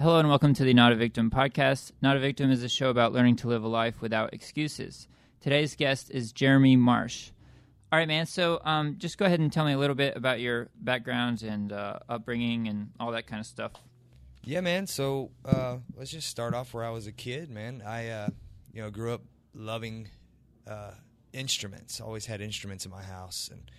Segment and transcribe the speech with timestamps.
[0.00, 1.92] Hello and welcome to the Not a Victim podcast.
[2.02, 5.06] Not a Victim is a show about learning to live a life without excuses.
[5.40, 7.30] Today's guest is Jeromy Marsh.
[7.92, 8.26] All right, man.
[8.26, 11.72] So, um, just go ahead and tell me a little bit about your background and
[11.72, 13.70] uh, upbringing and all that kind of stuff.
[14.42, 14.88] Yeah, man.
[14.88, 17.80] So uh, let's just start off where I was a kid, man.
[17.86, 18.28] I, uh,
[18.72, 19.22] you know, grew up
[19.54, 20.08] loving
[20.66, 20.90] uh,
[21.32, 22.00] instruments.
[22.00, 23.70] Always had instruments in my house, and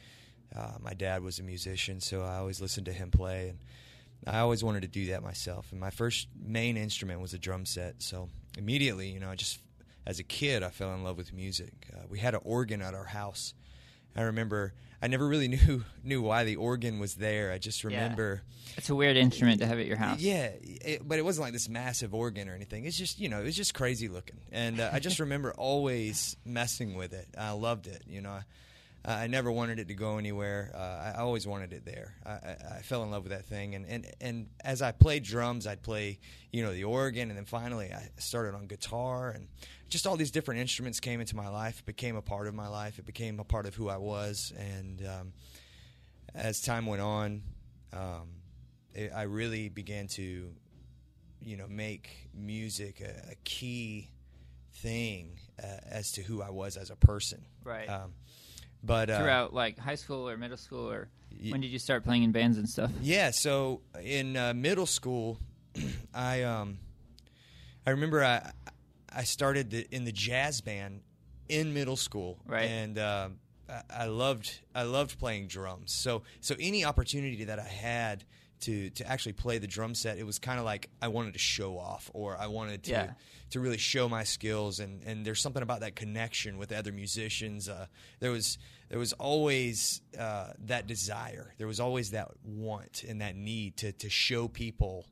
[0.56, 3.60] uh, my dad was a musician, so I always listened to him play, and
[4.28, 5.72] I always wanted to do that myself.
[5.72, 8.02] And my first main instrument was a drum set.
[8.02, 9.60] So immediately, you know, I just
[10.06, 11.74] as a kid, I fell in love with music.
[11.94, 13.54] Uh, we had an organ at our house.
[14.16, 17.52] I remember I never really knew knew why the organ was there.
[17.52, 18.74] I just remember yeah.
[18.78, 20.20] it's a weird instrument to have at your house.
[20.20, 22.86] Yeah, it, but it wasn't like this massive organ or anything.
[22.86, 26.38] It's just you know it was just crazy looking, and uh, I just remember always
[26.46, 27.28] messing with it.
[27.38, 28.04] I loved it.
[28.08, 28.42] You know, uh,
[29.08, 30.72] I never wanted it to go anywhere.
[30.74, 32.16] Uh, I always wanted it there.
[32.26, 35.68] I, I, fell in love with that thing, and, and and as I played drums,
[35.68, 36.20] I'd play
[36.52, 39.48] you know the organ, and then finally I started on guitar, and
[39.90, 41.80] just all these different instruments came into my life.
[41.80, 42.98] It became a part of my life.
[42.98, 45.34] It became a part of who I was, and um,
[46.34, 47.44] as time went on,
[47.94, 48.30] um,
[48.96, 50.52] it, I really began to
[51.42, 54.10] you know make music a, a key
[54.74, 57.46] thing uh, as to who I was as a person.
[57.64, 57.88] Right.
[57.88, 58.14] Um,
[58.86, 62.04] but uh, throughout like high school or middle school, or y- when did you start
[62.04, 62.92] playing in bands and stuff?
[63.02, 65.40] Yeah, so in uh, middle school,
[66.14, 66.80] I um,
[67.86, 68.52] I remember I
[69.14, 71.02] I started the, in the jazz band
[71.50, 72.64] in middle school, right?
[72.70, 73.30] And uh,
[73.70, 75.94] I, I loved I loved playing drums.
[75.94, 78.24] So so any opportunity that I had
[78.62, 81.40] to to actually play the drum set, it was kind of like I wanted to
[81.40, 83.12] show off, or I wanted to yeah.
[83.52, 84.80] to really show my skills.
[84.80, 87.70] And and there's something about that connection with other musicians.
[87.70, 87.88] Uh,
[88.20, 88.58] there was
[88.90, 91.54] there was always uh, that desire.
[91.58, 95.06] There was always that want and that need to to show people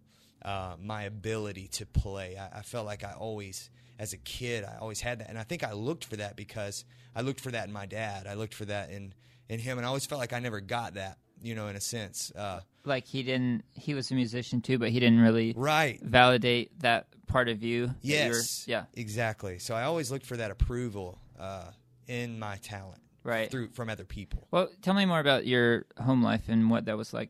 [0.44, 2.38] uh, my ability to play.
[2.38, 5.44] I, I, felt like I always, as a kid, I always had that, and I
[5.44, 6.84] think I looked for that because
[7.16, 8.28] I looked for that in my dad.
[8.28, 9.14] I looked for that in
[9.50, 11.18] in him, and I always felt like I never got that.
[11.44, 13.64] You know, in a sense, uh, like he didn't.
[13.74, 17.92] He was a musician too, but he didn't really right validate that part of you.
[18.02, 19.60] Yes, yeah, exactly.
[19.60, 21.66] So I always looked for that approval uh,
[22.08, 24.48] in my talent right through from other people.
[24.52, 27.30] Well, tell me more about your home life and what that was like.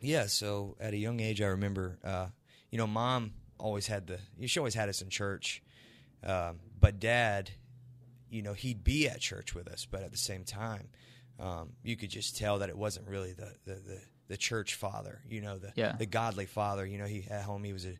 [0.00, 2.28] Yeah, so at a young age, I remember, uh,
[2.70, 5.62] you know, mom always had the she always had us in church,
[6.24, 7.50] um, but dad,
[8.30, 10.88] you know, he'd be at church with us, but at the same time,
[11.40, 15.20] um, you could just tell that it wasn't really the the, the, the church father,
[15.28, 15.96] you know, the yeah.
[15.96, 16.86] the godly father.
[16.86, 17.94] You know, he at home he was a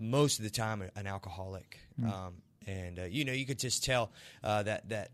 [0.00, 1.78] most of the time an alcoholic.
[2.00, 2.12] Mm.
[2.12, 2.34] Um,
[2.66, 4.10] and uh, you know you could just tell
[4.42, 5.10] uh, that that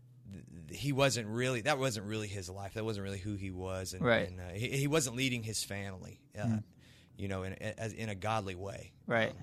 [0.69, 2.73] he wasn't really that wasn't really his life.
[2.75, 4.27] That wasn't really who he was, and, right.
[4.27, 6.63] and uh, he, he, wasn't leading his family, uh, mm.
[7.17, 8.93] you know, in as, in a godly way.
[9.07, 9.31] Right.
[9.31, 9.35] Um,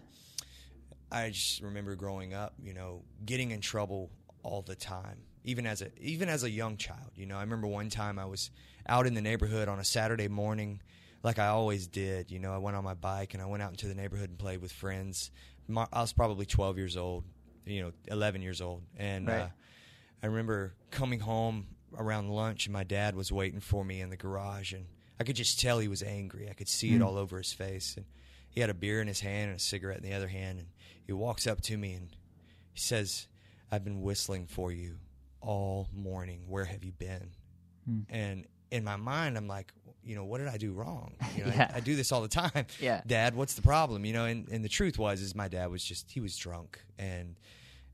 [1.11, 4.11] I just remember growing up, you know, getting in trouble
[4.43, 7.11] all the time, even as a even as a young child.
[7.15, 8.51] You know, I remember one time I was
[8.89, 10.81] out in the neighborhood on a Saturday morning,
[11.23, 12.31] like I always did.
[12.31, 14.39] You know, I went on my bike and I went out into the neighborhood and
[14.39, 15.31] played with friends.
[15.75, 17.25] I was probably 12 years old,
[17.67, 19.29] you know, 11 years old, and.
[19.29, 19.41] Right.
[19.41, 19.49] Uh,
[20.23, 24.17] I remember coming home around lunch and my dad was waiting for me in the
[24.17, 24.87] garage and
[25.21, 26.49] I could just tell he was angry.
[26.51, 26.97] I could see mm.
[26.97, 28.07] it all over his face and
[28.51, 30.69] he had a beer in his hand and a cigarette in the other hand and
[31.07, 32.11] he walks up to me and
[32.73, 33.29] he says,
[33.71, 34.99] "I've been whistling for you
[35.41, 36.43] all morning.
[36.47, 37.31] Where have you been?"
[37.89, 38.07] Mm.
[38.11, 39.73] And in my mind I'm like,
[40.05, 41.15] you know, what did I do wrong?
[41.37, 41.71] You know, yeah.
[41.75, 42.67] I, I, do this all the time.
[42.81, 43.03] Yeah.
[43.07, 44.05] Dad, what's the problem?
[44.05, 46.81] You know, and, and the truth was is my dad was just he was drunk
[46.99, 47.37] and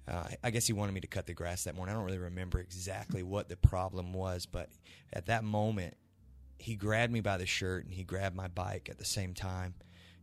[0.06, 1.94] uh, I guess he wanted me to cut the grass that morning.
[1.94, 4.68] I don't really remember exactly what the problem was, but
[5.12, 5.96] at that moment,
[6.58, 9.74] he grabbed me by the shirt and he grabbed my bike at the same time,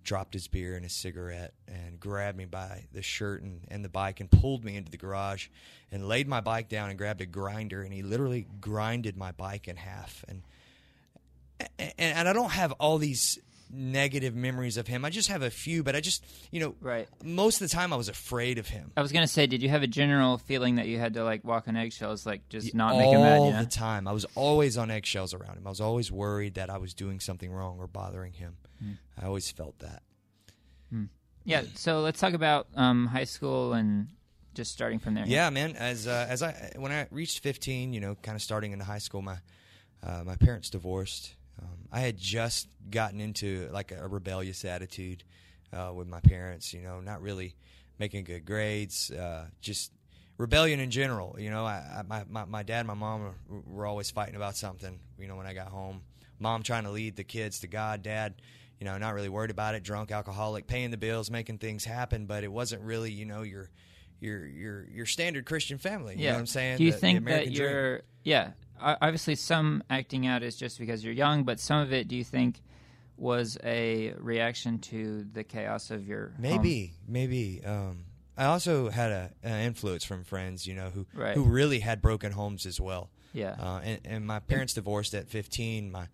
[0.03, 3.89] dropped his beer and his cigarette, and grabbed me by the shirt and, and the
[3.89, 5.47] bike and pulled me into the garage
[5.91, 9.67] and laid my bike down and grabbed a grinder and he literally grinded my bike
[9.67, 10.23] in half.
[10.27, 10.43] And
[11.77, 13.39] and, and I don't have all these
[13.73, 15.05] negative memories of him.
[15.05, 17.07] I just have a few, but I just, you know, right.
[17.23, 18.91] Most of the time, I was afraid of him.
[18.95, 21.43] I was gonna say, did you have a general feeling that you had to like
[21.43, 23.39] walk on eggshells, like just not all make him mad?
[23.39, 25.65] All the time, I was always on eggshells around him.
[25.65, 28.57] I was always worried that I was doing something wrong or bothering him.
[28.83, 28.97] Mm.
[29.21, 30.03] I always felt that.
[30.93, 31.09] Mm.
[31.43, 31.63] Yeah.
[31.75, 34.07] So let's talk about um, high school and
[34.53, 35.25] just starting from there.
[35.25, 35.75] Yeah, man.
[35.75, 38.99] As uh, as I when I reached 15, you know, kind of starting in high
[38.99, 39.37] school, my
[40.03, 45.23] uh, my parents divorced um, I had just gotten into like a rebellious attitude
[45.73, 46.73] uh, with my parents.
[46.73, 47.55] You know, not really
[47.99, 49.91] making good grades, uh, just
[50.37, 51.35] rebellion in general.
[51.39, 54.35] You know, I, I, my, my, my dad and my mom were, were, always fighting
[54.35, 54.99] about something.
[55.19, 56.01] You know, when I got home,
[56.39, 58.41] mom trying to lead the kids to God, dad,
[58.79, 62.25] you know, not really worried about it, drunk, alcoholic, paying the bills, making things happen,
[62.25, 63.69] but it wasn't really, you know, your
[64.19, 66.15] your your your standard Christian family.
[66.15, 66.29] You yeah.
[66.31, 66.77] know what I'm saying?
[66.77, 67.69] Do you The- the think that American dream.
[67.69, 68.51] you're yeah?
[68.81, 72.23] Obviously, some acting out is just because you're young, but some of it, do you
[72.23, 72.61] think,
[73.17, 76.35] was a reaction to the chaos of your home?
[76.39, 77.61] Maybe, maybe.
[77.63, 78.05] Um,
[78.37, 81.35] I also had a, an influence from friends, you know, who Right.
[81.35, 83.09] who really had broken homes as well.
[83.33, 83.55] Yeah.
[83.59, 85.91] Uh, and, and my parents divorced at 15.
[85.91, 86.07] My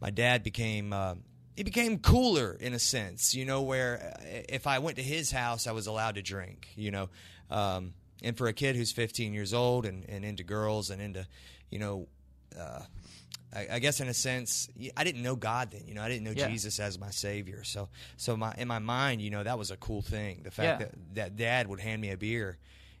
[0.00, 1.16] my dad became uh,
[1.56, 5.30] he became cooler in a sense, you know, where uh, if I went to his
[5.30, 7.08] house, I was allowed to drink, you know.
[7.50, 7.92] Um,
[8.22, 11.26] and for a kid who's 15 years old and, and into girls and into,
[11.76, 12.08] you know,
[12.58, 12.80] uh,
[13.54, 15.82] I, I guess in a sense, I didn't know God then.
[15.86, 16.48] You know, I didn't know Yeah.
[16.48, 17.64] Jesus as my Savior.
[17.64, 20.40] So, so my in my mind, you know, that was a cool thing.
[20.42, 20.86] The fact Yeah.
[20.86, 22.56] that that Dad would hand me a beer,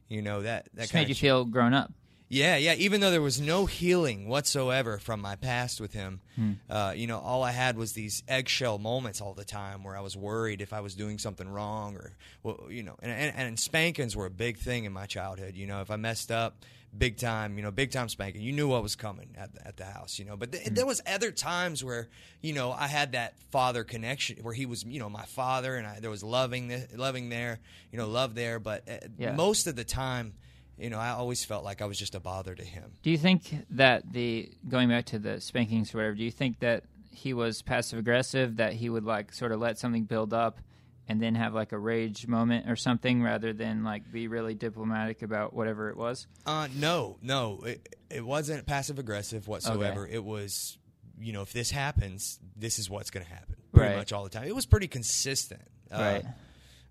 [0.08, 1.90] you know, that that made you feel grown up.
[2.28, 2.74] yeah, yeah.
[2.74, 6.20] Even though there was no healing whatsoever from my past with him,
[6.68, 10.00] uh, you know, all I had was these eggshell moments all the time where I
[10.00, 12.12] was worried if I was doing something wrong or,
[12.42, 15.54] well, you know, and, and, and spankings were a big thing in my childhood.
[15.56, 16.52] You know, if I messed up,
[16.98, 19.76] big time, you know, big time spanking, you knew what was coming at the, at
[19.76, 20.36] the house, you know.
[20.36, 22.08] But th- there was other times where,
[22.42, 25.86] you know, I had that father connection where he was, you know, my father, and
[25.86, 27.60] I, there was loving, th- loving there,
[27.92, 28.58] you know, love there.
[28.58, 29.32] But uh, Yeah.
[29.34, 30.34] most of the time
[30.78, 32.92] you know, I always felt like I was just a bother to him.
[33.02, 36.14] Do you think that the going back to the spankings or whatever?
[36.16, 38.56] Do you think that he was passive aggressive?
[38.56, 40.58] That he would like sort of let something build up
[41.08, 45.22] and then have like a rage moment or something, rather than like be really diplomatic
[45.22, 46.26] about whatever it was?
[46.44, 50.06] Uh, no, no, it, it wasn't passive aggressive whatsoever.
[50.06, 50.78] It was,
[51.20, 53.56] you know, if this happens, this is what's going to happen.
[53.72, 53.96] Pretty Right.
[53.98, 54.44] much all the time.
[54.48, 55.62] It was pretty consistent.
[55.92, 56.24] Uh, Right.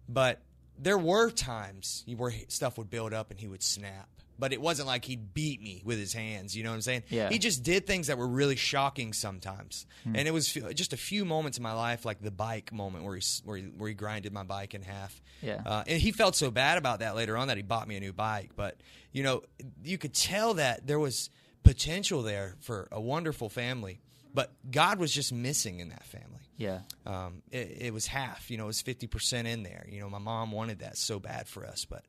[0.07, 0.41] But
[0.77, 4.07] there were times where stuff would build up and he would snap.
[4.37, 6.55] But it wasn't like he'd beat me with his hands.
[6.55, 7.03] You know what I'm saying?
[7.09, 7.29] Yeah.
[7.29, 9.85] He just did things that were really shocking sometimes.
[10.03, 10.15] Hmm.
[10.15, 13.05] And it was f- just a few moments in my life, like the bike moment
[13.05, 15.21] where he where he, where he grinded my bike in half.
[15.41, 15.61] Yeah.
[15.65, 17.99] Uh, and he felt so bad about that later on that he bought me a
[17.99, 18.51] new bike.
[18.55, 19.43] But you know,
[19.83, 21.29] you could tell that there was
[21.63, 23.99] potential there for a wonderful family.
[24.35, 26.81] But God was just missing in that family Yeah.
[27.05, 28.51] um, it, it was half.
[28.51, 29.87] You know, it was fifty percent in there.
[29.89, 32.03] You know, my mom wanted that so bad for us, but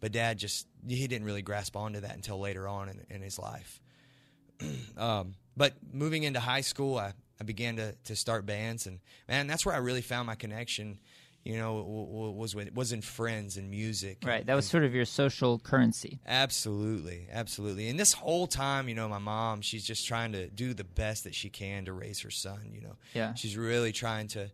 [0.00, 3.38] but dad just he didn't really grasp onto that until later on in, in his
[3.38, 3.80] life.
[4.96, 9.46] um, but moving into high school, I, I began to to start bands, and man,
[9.46, 10.98] that's where I really found my connection.
[11.44, 14.18] You know, w- w- was with, was in friends and music.
[14.24, 14.46] Right.
[14.46, 16.20] That was sort of your social currency.
[16.24, 17.88] Absolutely, absolutely.
[17.88, 21.24] And this whole time, you know, my mom, she's just trying to do the best
[21.24, 22.70] that she can to raise her son.
[22.72, 23.34] You know, Yeah.
[23.34, 24.50] she's really trying to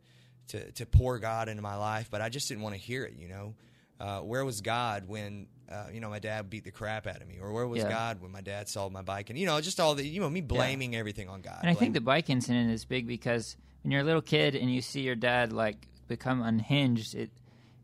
[0.49, 3.15] to to pour God into my life, but I just didn't want to hear it.
[3.19, 3.55] You know,
[4.01, 7.29] uh, where was God when uh, you know my dad beat the crap out of
[7.29, 7.91] me, or where was Yeah.
[7.91, 10.31] God when my dad sold my bike, and you know, just all the you know
[10.31, 11.59] me blaming everything on God.
[11.61, 14.73] And I think the bike incident is big because when you're a little kid and
[14.75, 17.31] you see your dad like become unhinged, it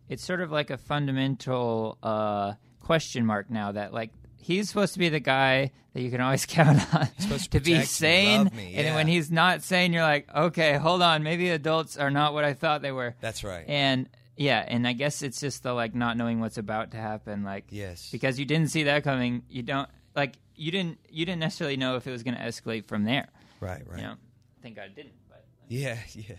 [0.09, 4.99] it's sort of like a fundamental uh, question mark now that like he's supposed to
[4.99, 8.51] be the guy that you can always count on supposed to be protect me, sane,
[8.75, 12.45] and when he's not sane, you're like, okay, hold on, maybe adults are not what
[12.45, 13.15] I thought they were.
[13.21, 13.65] that's right.
[13.69, 17.45] And yeah, and I guess it's just the like not knowing what's about to happen,
[17.45, 18.11] like Yes.
[18.11, 19.45] because you didn't see that coming.
[19.49, 22.85] You don't like you didn't you didn't necessarily know if it was going to escalate
[22.87, 23.29] from there.
[23.61, 24.01] right, right.
[24.01, 24.15] You know,
[24.63, 25.13] thank God it didn't.
[25.29, 26.35] But Yeah, yeah.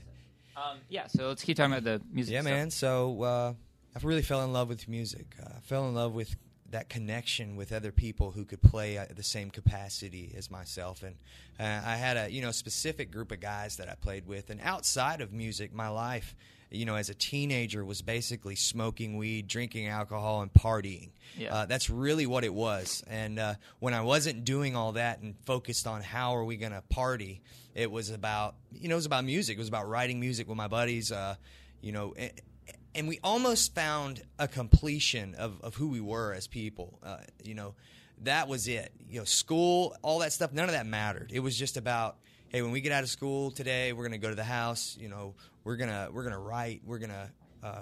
[0.55, 2.33] Um, yeah, so let's keep talking about the music.
[2.33, 2.51] Yeah, stuff.
[2.51, 2.71] man.
[2.71, 3.53] So uh,
[3.95, 5.35] I really fell in love with music.
[5.41, 6.35] Uh, I fell in love with
[6.71, 11.15] that connection with other people who could play at the same capacity as myself, and
[11.59, 14.49] uh, I had a you know specific group of guys that I played with.
[14.49, 16.35] And outside of music, my life,
[16.75, 21.09] you know, as a teenager, was basically smoking weed, drinking alcohol, and partying.
[21.37, 21.53] Yeah.
[21.53, 23.03] Uh, that's really what it was.
[23.07, 26.71] And uh, when I wasn't doing all that and focused on how are we going
[26.71, 27.41] to party,
[27.73, 29.57] it was about you know it was about music.
[29.57, 31.11] It was about writing music with my buddies.
[31.11, 31.35] Uh,
[31.81, 32.13] you know.
[32.17, 32.31] And,
[32.95, 36.97] and we almost found a completion of, of who we were as people.
[37.03, 37.75] Uh, you know,
[38.23, 38.91] that was it.
[39.09, 41.31] You know, school, all that stuff, none of that mattered.
[41.33, 42.15] It was just about,
[42.49, 44.97] hey, when we get out of school today, we're gonna go to the house.
[44.99, 45.35] You know,
[45.65, 46.81] we're gonna we're gonna write.
[46.85, 47.29] We're gonna
[47.61, 47.81] uh,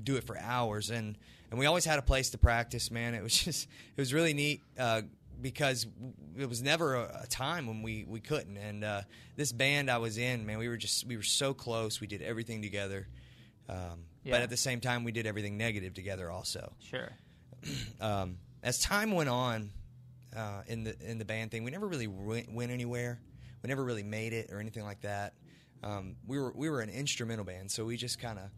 [0.00, 1.18] do it for hours, and
[1.50, 2.92] and we always had a place to practice.
[2.92, 3.66] Man, it was just
[3.96, 4.62] it was really neat.
[4.78, 5.02] Uh,
[5.42, 5.86] because
[6.36, 8.58] it was never a, a time when we, we couldn't.
[8.58, 9.02] And uh,
[9.36, 12.00] this band I was in, man, we were just we were so close.
[12.00, 13.08] We did everything together.
[13.68, 14.32] Um, Yeah.
[14.32, 16.72] But at the same time, we did everything negative together also.
[16.80, 17.10] Sure.
[18.00, 19.70] Um, as time went on
[20.34, 23.20] uh, in the in the band thing, we never really went, went anywhere.
[23.62, 25.34] We never really made it or anything like that.
[25.82, 28.50] Um, we were we were an instrumental band, so we just kind of,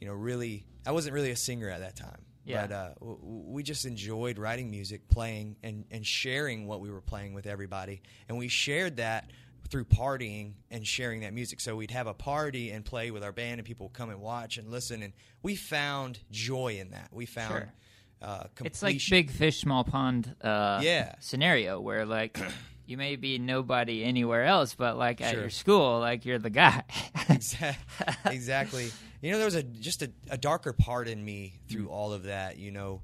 [0.00, 0.64] you know, really.
[0.86, 2.20] I wasn't really a singer at that time.
[2.44, 2.66] Yeah.
[2.66, 7.00] But uh, w- we just enjoyed writing music, playing, and, and sharing what we were
[7.00, 8.02] playing with everybody.
[8.28, 9.30] And we shared that
[9.70, 11.58] through partying and sharing that music.
[11.60, 14.20] So we'd have a party and play with our band, and people would come and
[14.20, 15.02] watch and listen.
[15.02, 17.08] And we found joy in that.
[17.12, 17.72] We found Sure.
[18.20, 20.36] uh, It's like big fish, small pond.
[20.42, 21.14] Uh, Yeah.
[21.20, 22.38] Scenario where like
[22.86, 26.82] you may be nobody anywhere else, but like at your school, like you're the guy.
[27.28, 28.14] exactly.
[28.34, 28.90] exactly.
[29.22, 32.24] You know, there was a just a, a darker part in me through all of
[32.24, 32.58] that.
[32.58, 33.02] You know,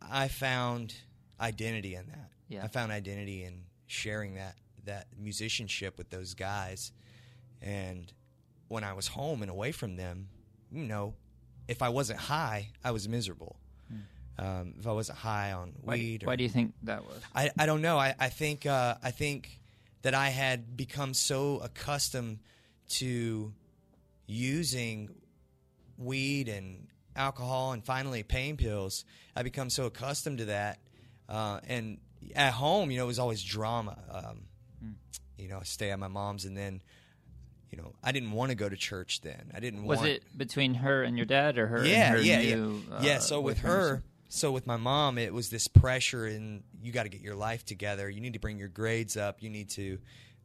[0.00, 0.94] I found
[1.40, 2.30] identity in that.
[2.48, 2.64] Yeah.
[2.64, 6.92] I found identity in sharing that that musicianship with those guys.
[7.60, 8.12] And
[8.68, 10.28] when I was home and away from them,
[10.70, 11.14] you know,
[11.68, 13.56] if I wasn't high, I was miserable.
[14.38, 17.20] Um, if I wasn't high on why, weed, or, why do you think that was?
[17.34, 17.96] I, I don't know.
[17.98, 19.60] I, I think uh, I think
[20.02, 22.40] that I had become so accustomed
[22.90, 23.52] to
[24.26, 25.10] using
[25.98, 29.04] weed and alcohol and finally pain pills.
[29.34, 30.78] I become so accustomed to that,
[31.28, 31.98] uh, and
[32.34, 33.96] at home, you know, it was always drama.
[34.10, 34.42] Um,
[35.38, 36.80] You know, stay at my mom's, and then,
[37.70, 39.20] you know, I didn't want to go to church.
[39.20, 40.10] Then I didn't want to Was want.
[40.10, 41.76] it between her and your dad, or her?
[41.78, 42.94] and Yeah, her yeah, new, yeah.
[42.96, 43.18] uh, yeah.
[43.18, 44.02] So with boyfriend or her?
[44.28, 47.64] So with my mom, it was this pressure, and you got to get your life
[47.64, 48.08] together.
[48.10, 49.42] You need to bring your grades up.
[49.42, 49.98] You need to,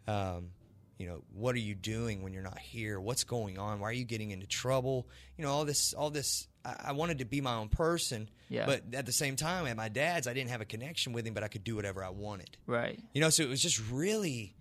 [0.08, 0.50] um,
[0.98, 3.00] you know, what are you doing when you're not here?
[3.00, 3.80] What's going on?
[3.80, 5.08] Why are you getting into trouble?
[5.38, 6.48] You know, all this, all this.
[6.64, 8.68] I, I wanted to be my own person, Yeah.
[8.68, 11.34] but at the same time, at my dad's, I didn't have a connection with him,
[11.34, 12.56] but I could do whatever I wanted.
[12.68, 13.00] right?
[13.14, 14.54] You know, so it was just really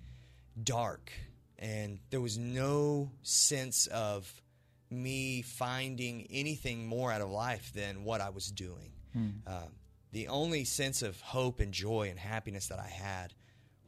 [0.62, 1.12] dark,
[1.58, 4.32] and there was no sense of
[4.90, 8.92] me finding anything more out of life than what I was doing.
[9.14, 9.36] Um,
[10.12, 13.32] the only sense of hope and joy and happiness that I had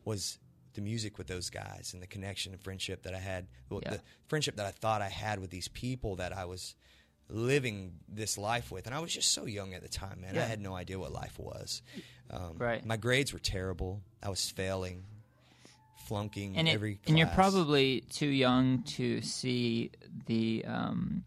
[0.05, 0.39] was
[0.75, 3.91] the music with those guys and the connection and friendship that I had, well, Yeah.
[3.95, 6.75] the friendship that I thought I had with these people that I was
[7.29, 8.87] living this life with.
[8.87, 10.37] And I was just so young at the time, man.
[10.39, 11.83] I had no idea what life was.
[12.31, 12.85] Um, Right.
[12.87, 14.03] My grades were terrible.
[14.23, 15.05] I was failing,
[16.07, 19.91] flunking and it, every and you're probably too young to see
[20.27, 21.25] the um,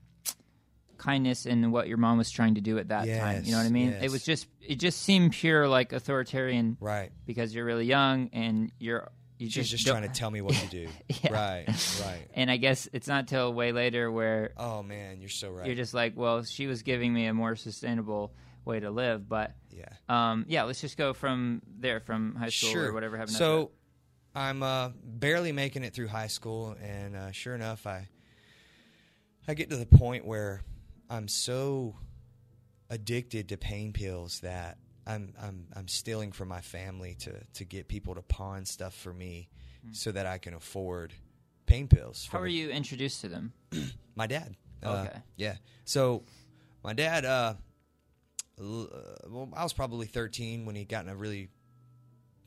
[0.98, 3.44] kindness in what your mom was trying to do at that time.
[3.44, 3.92] You know what I mean?
[3.92, 7.12] Yes, It was just it just seemed pure like authoritarian right.
[7.26, 10.56] because you're really young and you're you She's just, just trying to tell me what
[10.56, 10.88] to do.
[11.24, 11.34] Yeah.
[11.34, 11.66] Right,
[12.06, 12.28] right.
[12.34, 15.66] And I guess it's not till way later where Oh man, you're so right.
[15.66, 18.34] you're just like, well, she was giving me a more sustainable
[18.64, 19.86] way to live, but yeah.
[20.10, 22.90] um, yeah, let's just go from there, from high school sure.
[22.90, 23.36] or whatever happened.
[23.38, 23.72] So
[24.36, 28.10] I'm uh, barely making it through high school, and uh, sure enough, I
[29.48, 30.62] I get to the point where
[31.10, 31.96] I'm so
[32.90, 37.88] addicted to pain pills that I'm I'm I'm stealing from my family to to get
[37.88, 39.50] people to pawn stuff for me
[39.92, 41.14] so that I can afford
[41.68, 42.28] pain pills.
[42.32, 43.54] How were you introduced to them?
[44.16, 44.56] My dad.
[44.84, 45.20] Uh, Okay.
[45.38, 45.56] Yeah.
[45.84, 46.24] So
[46.84, 47.54] my dad, uh,
[48.60, 51.50] l- uh, well, I was probably 13 when he got in a really,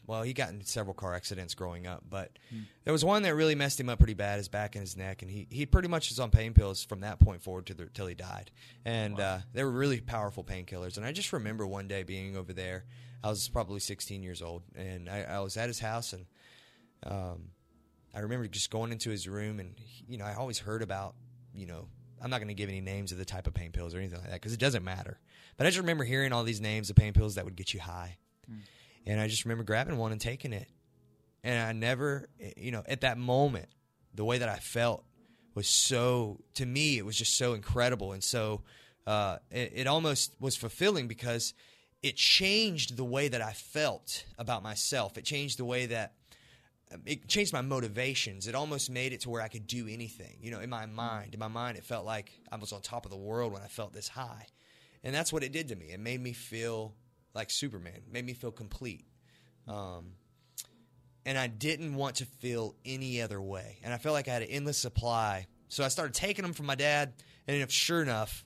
[0.08, 2.38] well, he got in several car accidents growing up, but
[2.84, 5.20] there was one that really messed him up pretty bad, his back and his neck,
[5.20, 7.86] and he, he pretty much was on pain pills from that point forward to the,
[7.92, 8.50] till he died.
[8.86, 10.96] And uh, they were really powerful painkillers.
[10.96, 12.86] And I just remember one day being over there.
[13.22, 16.24] I was probably 16 years old, and I, I was at his house, and
[17.04, 17.50] um,
[18.14, 19.74] I remember just going into his room, and
[20.08, 21.16] you know, I always heard about,
[21.54, 21.86] you know,
[22.22, 24.18] I'm not going to give any names of the type of pain pills or anything
[24.20, 25.20] like that because it doesn't matter.
[25.58, 27.80] But I just remember hearing all these names of pain pills that would get you
[27.80, 28.16] high,
[29.08, 30.68] and I just remember grabbing one and taking it,
[31.42, 33.68] and I never, you know, at that moment,
[34.14, 35.04] the way that I felt
[35.54, 38.62] was so to me, it was just so incredible, and so
[39.06, 41.54] uh, it, it almost was fulfilling because
[42.02, 45.16] it changed the way that I felt about myself.
[45.16, 46.12] It changed the way that
[47.06, 48.46] it changed my motivations.
[48.46, 50.36] It almost made it to where I could do anything.
[50.40, 53.06] You know, in my mind, in my mind, it felt like I was on top
[53.06, 54.46] of the world when I felt this high,
[55.02, 55.86] and that's what it did to me.
[55.86, 56.92] It made me feel
[57.34, 58.02] like Superman.
[58.10, 59.04] Made me feel complete.
[59.66, 60.12] Um,
[61.24, 63.78] and I didn't want to feel any other way.
[63.82, 65.46] And I felt like I had an endless supply.
[65.68, 67.12] So I started taking them from my dad,
[67.46, 68.44] and if sure enough,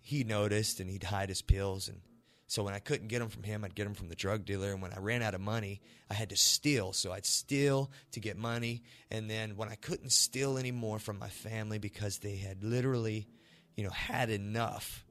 [0.00, 1.88] he noticed and he'd hide his pills.
[1.88, 2.00] And
[2.48, 4.72] so when I couldn't get them from him, I'd get them from the drug dealer.
[4.72, 6.92] And when I ran out of money, I had to steal.
[6.92, 8.82] So I'd steal to get money.
[9.12, 13.28] And then when I couldn't steal anymore from my family because they had literally,
[13.76, 15.04] you know, had enough,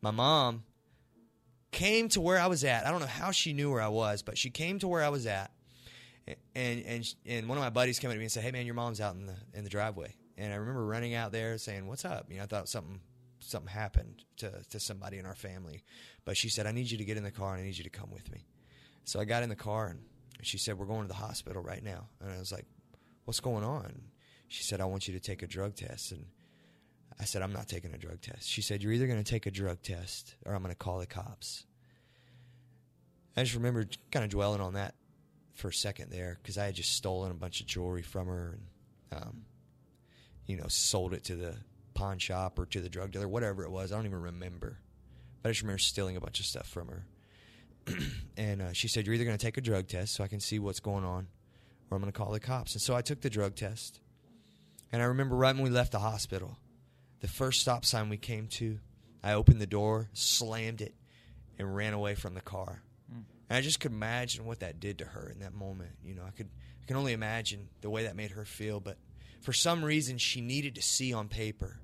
[0.00, 0.62] my mom
[1.70, 2.86] came to where I was at.
[2.86, 5.08] I don't know how she knew where I was, but she came to where I
[5.08, 5.50] was at.
[6.54, 8.66] And and and one of my buddies came up to me and said, "Hey man,
[8.66, 11.86] your mom's out in the in the driveway." And I remember running out there saying,
[11.86, 13.00] "What's up?" You know, I thought something
[13.40, 15.82] something happened to to somebody in our family.
[16.24, 17.84] But she said, "I need you to get in the car and I need you
[17.84, 18.46] to come with me."
[19.04, 20.00] So I got in the car and
[20.42, 22.66] she said, "We're going to the hospital right now." And I was like,
[23.24, 24.10] "What's going on?"
[24.46, 26.26] She said, "I want you to take a drug test." And
[27.20, 29.46] I said, "I'm not taking a drug test." She said, "You're either going to take
[29.46, 31.66] a drug test or I'm going to call the cops."
[33.36, 34.94] I just remember kind of dwelling on that
[35.54, 38.58] for a second there because I had just stolen a bunch of jewelry from her
[39.12, 39.42] and, um,
[40.46, 41.54] you know, sold it to the
[41.94, 43.92] pawn shop or to the drug dealer, whatever it was.
[43.92, 44.78] I don't even remember.
[45.42, 47.06] But I just remember stealing a bunch of stuff from her.
[48.36, 50.40] and uh, she said, You're either going to take a drug test so I can
[50.40, 51.28] see what's going on,
[51.90, 52.74] or I'm going to call the cops.
[52.74, 54.00] And so I took the drug test.
[54.92, 56.58] And I remember right when we left the hospital,
[57.20, 58.78] the first stop sign we came to,
[59.22, 60.94] I opened the door, slammed it,
[61.58, 62.82] and ran away from the car.
[63.12, 63.24] Mm.
[63.48, 65.90] And I just could imagine what that did to her in that moment.
[66.04, 66.48] You know, I could
[66.82, 68.80] I can only imagine the way that made her feel.
[68.80, 68.96] But
[69.40, 71.78] for some reason, she needed to see on paper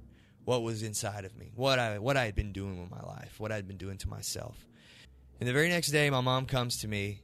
[0.45, 3.39] what was inside of me, what I what I had been doing with my life,
[3.39, 4.67] what I had been doing to myself.
[5.39, 7.21] And the very next day, my mom comes to me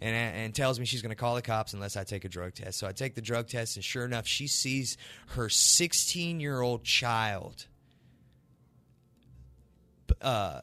[0.00, 2.54] and, and tells me she's going to call the cops unless I take a drug
[2.54, 2.78] test.
[2.78, 4.96] So I take the drug test, and sure enough, she sees
[5.28, 7.66] her 16 year old child
[10.20, 10.60] uh,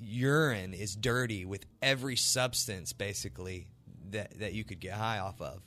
[0.00, 3.68] urine is dirty with every substance basically
[4.10, 5.62] that that you could get high off of.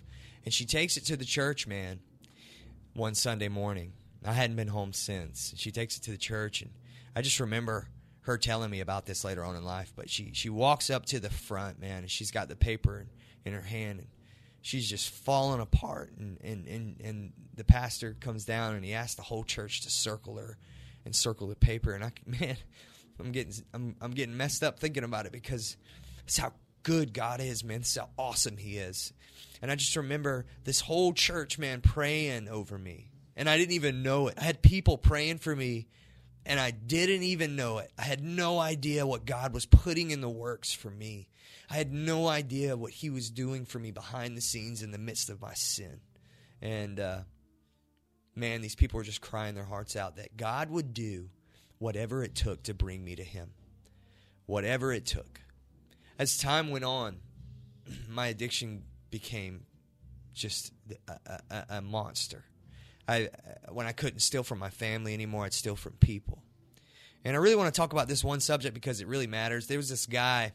[0.46, 2.00] And she takes it to the church, man,
[2.94, 3.94] one Sunday morning.
[4.26, 5.54] I hadn't been home since.
[5.58, 6.72] She takes it to the church and
[7.16, 7.88] I just remember
[8.30, 11.20] her telling me about this later on in life, but she she walks up to
[11.20, 13.06] the front, man, and she's got the paper
[13.46, 14.08] in, her hand and
[14.62, 19.16] she's just falling apart and, and, and, and the pastor comes down and he asks
[19.16, 20.56] the whole church to circle her
[21.04, 22.58] and circle the paper and I man
[23.20, 25.78] I'm getting I'm I'm getting messed up thinking about it because
[26.26, 27.82] it's how good God is, man.
[27.82, 29.14] It's how awesome He is.
[29.62, 33.12] And I just remember this whole church, man, praying over me.
[33.36, 34.36] And I didn't even know it.
[34.38, 35.88] I had people praying for me,
[36.50, 37.92] and I didn't even know it.
[37.96, 41.30] I had no idea what God was putting in the works for me.
[41.70, 44.98] I had no idea what He was doing for me behind the scenes in the
[44.98, 46.02] midst of my sin.
[46.60, 47.20] And, uh,
[48.36, 51.30] man, these people were just crying their hearts out that God would do
[51.78, 53.52] whatever it took to bring me to Him.
[54.48, 55.42] Whatever it took.
[56.18, 57.18] As time went on,
[58.10, 59.66] my addiction became
[60.34, 60.74] just
[61.08, 62.44] a, a, a monster.
[63.10, 63.30] I,
[63.70, 66.44] when I couldn't steal from my family anymore, I'd steal from people.
[67.26, 69.68] And I really want to talk about this one subject because it really matters.
[69.68, 70.54] There was this guy,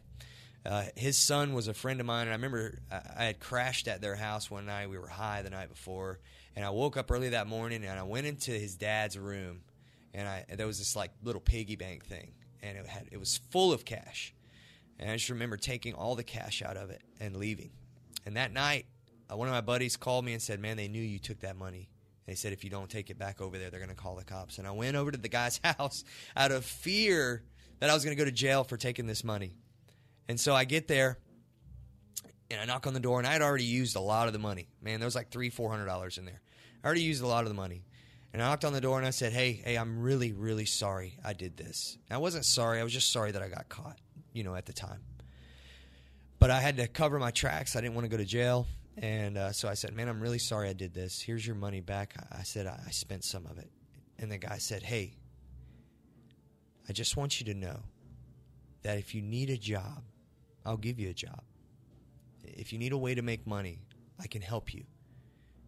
[0.65, 4.01] uh, his son was a friend of mine, and I remember I had crashed at
[4.01, 4.89] their house one night.
[4.89, 6.21] We were high the night before,
[6.57, 9.63] and I woke up early that morning and I went into his dad's room
[10.15, 13.41] and I there was this like little piggy bank thing, and it had it was
[13.51, 14.33] full of cash,
[14.99, 17.71] and I just remember taking all the cash out of it and leaving.
[18.25, 18.87] And that night,
[19.31, 21.57] uh, one of my buddies called me and said, "Man, they knew you took that
[21.57, 21.89] money."
[22.27, 24.25] They said if you don't take it back over there, they're going to call the
[24.25, 24.59] cops.
[24.59, 26.05] And I went over to the guy's house
[26.37, 27.45] out of fear
[27.81, 29.57] that I was going to go to jail for taking this money.
[30.29, 31.19] And so I get there
[32.51, 34.39] and I knock on the door, and I had already used a lot of the
[34.39, 34.69] money.
[34.83, 36.41] Man, there was like three, four hundred dollars in there.
[36.83, 37.85] I already used a lot of the money.
[38.33, 41.19] And I knocked on the door and I said, "Hey, hey, I'm really, really sorry
[41.25, 41.99] I did this.
[42.11, 42.81] I wasn't sorry.
[42.81, 43.99] I was just sorry that I got caught,
[44.33, 45.01] you know, at the time.
[46.41, 47.77] But I had to cover my tracks.
[47.77, 50.39] I didn't want to go to jail, and uh, so I said, "Man, I'm really
[50.39, 51.21] sorry I did this.
[51.21, 53.71] Here's your money back." I said, "I spent some of it,"
[54.19, 55.17] and the guy said, "Hey,
[56.89, 57.81] I just want you to know
[58.83, 60.03] that if you need a job,
[60.65, 61.43] I'll give you a job.
[62.45, 63.81] If you need a way to make money,
[64.19, 64.85] I can help you."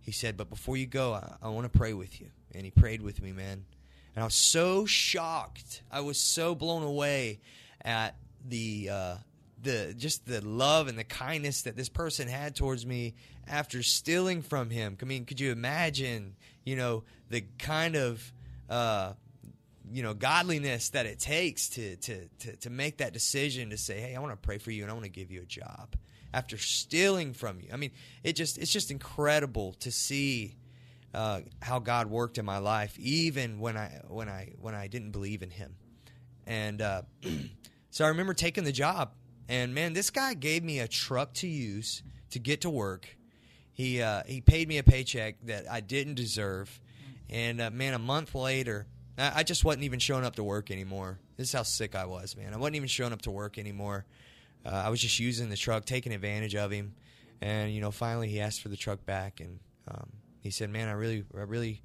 [0.01, 2.71] He said, "But before you go, I, I want to pray with you." and he
[2.71, 3.65] prayed with me, man.
[4.15, 5.83] And I was so shocked.
[5.93, 7.41] I was so blown away
[7.85, 8.17] at
[8.49, 9.17] the uh,
[9.67, 13.15] the just the love and the kindness that this person had towards me
[13.47, 14.97] after stealing from him.
[15.01, 18.33] I mean, could you imagine, you know, the kind of
[18.71, 19.13] uh,
[19.93, 24.01] you know godliness that it takes to, to to to make that decision to say,
[24.01, 25.95] "Hey, I want to pray for you and I want to give you a job."
[26.33, 30.57] After stealing from you, I mean, it just it's just incredible to see
[31.15, 35.13] uh, how God worked in my life, even when I when I when I didn't
[35.13, 35.77] believe in Him.
[36.47, 37.03] And uh,
[37.91, 39.13] so I remember taking the job,
[39.49, 43.09] and man, this guy gave me a truck to use to get to work.
[43.73, 46.81] He uh, he paid me a paycheck that I didn't deserve,
[47.29, 48.87] and uh, man, a month later,
[49.19, 51.19] I, I just wasn't even showing up to work anymore.
[51.37, 52.55] This is how sick I was, man.
[52.55, 54.07] I wasn't even showing up to work anymore.
[54.65, 56.95] Uh, I was just using the truck, taking advantage of him,
[57.41, 60.89] and you know, finally he asked for the truck back, and um, he said, "Man,
[60.89, 61.83] I really, I really,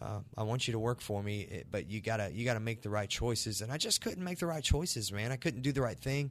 [0.00, 2.82] uh, I want you to work for me, eh, but you gotta, you gotta make
[2.82, 5.32] the right choices." And I just couldn't make the right choices, man.
[5.32, 6.30] I couldn't do the right thing.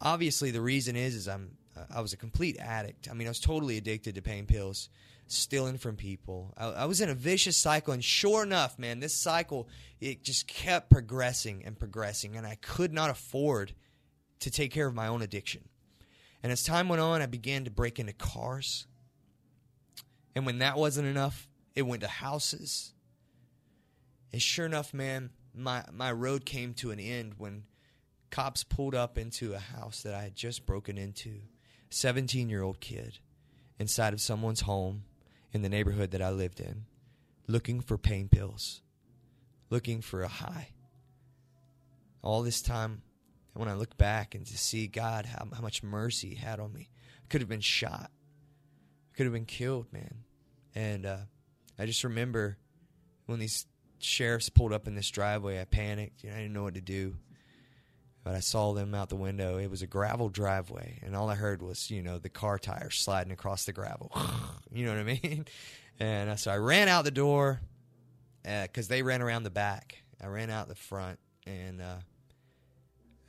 [0.00, 3.08] Obviously, the reason is, is I'm, uh, I was a complete addict.
[3.10, 4.88] I mean, I was totally addicted to pain pills,
[5.26, 6.54] stealing from people.
[6.56, 9.68] I, I was in a vicious cycle, and sure enough, man, this cycle
[10.00, 13.74] it just kept progressing and progressing, and I could not afford
[14.40, 15.68] to take care of my own addiction.
[16.42, 18.86] And as time went on, I began to break into cars.
[20.34, 22.94] And when that wasn't enough, it went to houses.
[24.32, 27.64] And sure enough, man, my, my road came to an end when
[28.30, 31.40] cops pulled up into a house that I had just broken into.
[31.90, 33.18] 17 year old kid.
[33.78, 35.04] inside of someone's home
[35.52, 36.84] in the neighborhood that I lived in,
[37.46, 38.82] looking for pain pills,
[39.70, 40.68] looking for a high.
[42.22, 43.02] All this time,
[43.54, 46.72] when I look back and to see God, how, how much mercy He had on
[46.72, 46.90] me,
[47.24, 48.10] I could have been shot,
[49.12, 50.24] I could have been killed, man.
[50.74, 51.18] And uh,
[51.78, 52.58] I just remember
[53.26, 53.66] when these
[53.98, 56.22] sheriffs pulled up in this driveway, I panicked.
[56.22, 57.16] You know, I didn't know what to do.
[58.22, 59.56] But I saw them out the window.
[59.56, 62.96] It was a gravel driveway, and all I heard was, you know, the car tires
[62.96, 64.12] sliding across the gravel.
[64.72, 65.46] you know what I mean?
[66.02, 67.60] And uh, so I ran out the door
[68.42, 70.02] because uh, they ran around the back.
[70.18, 71.96] I ran out the front, and uh,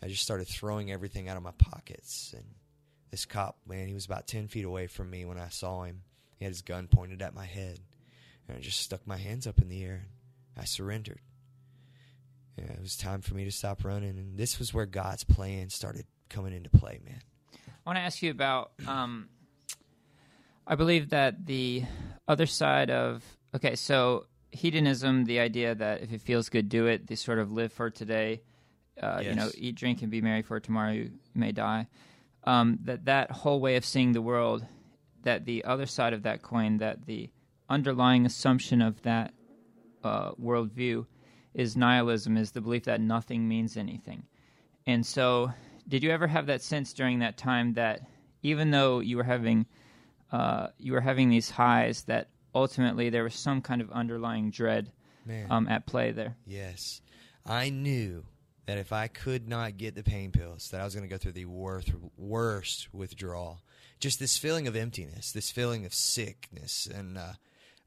[0.01, 2.33] I just started throwing everything out of my pockets.
[2.35, 2.45] And
[3.11, 6.01] this cop, man, he was about 10 feet away from me when I saw him.
[6.37, 7.79] He had his gun pointed at my head.
[8.47, 10.07] And I just stuck my hands up in the air.
[10.57, 11.19] I surrendered.
[12.57, 15.69] Yeah, it was time for me to stop running, and this was where God's plan
[15.69, 17.21] started coming into play, man.
[17.53, 18.71] I want to ask you about.
[18.87, 19.29] Um,
[20.67, 21.83] I believe that the
[22.27, 23.23] other side of
[23.55, 27.07] okay, so hedonism, the idea that if it feels good, do it.
[27.07, 28.41] They sort of live for today.
[29.01, 29.29] Uh, yes.
[29.29, 31.87] You know, eat, drink, and be merry, for tomorrow you may die.
[32.43, 34.65] Um, that that whole way of seeing the world,
[35.23, 37.29] that the other side of that coin, that the
[37.69, 39.33] underlying assumption of that
[40.03, 41.05] uh, worldview
[41.53, 44.23] is nihilism, is the belief that nothing means anything.
[44.87, 45.51] And so,
[45.87, 48.01] did you ever have that sense during that time that
[48.43, 49.65] even though you were having
[50.31, 54.91] uh, you were having these highs, that ultimately there was some kind of underlying dread
[55.49, 56.35] um, at play there?
[56.45, 57.01] Yes,
[57.45, 58.23] I knew
[58.65, 61.17] that if I could not get the pain pills, that I was going to go
[61.17, 63.61] through the worst, worst withdrawal.
[63.99, 67.33] Just this feeling of emptiness, this feeling of sickness, and uh,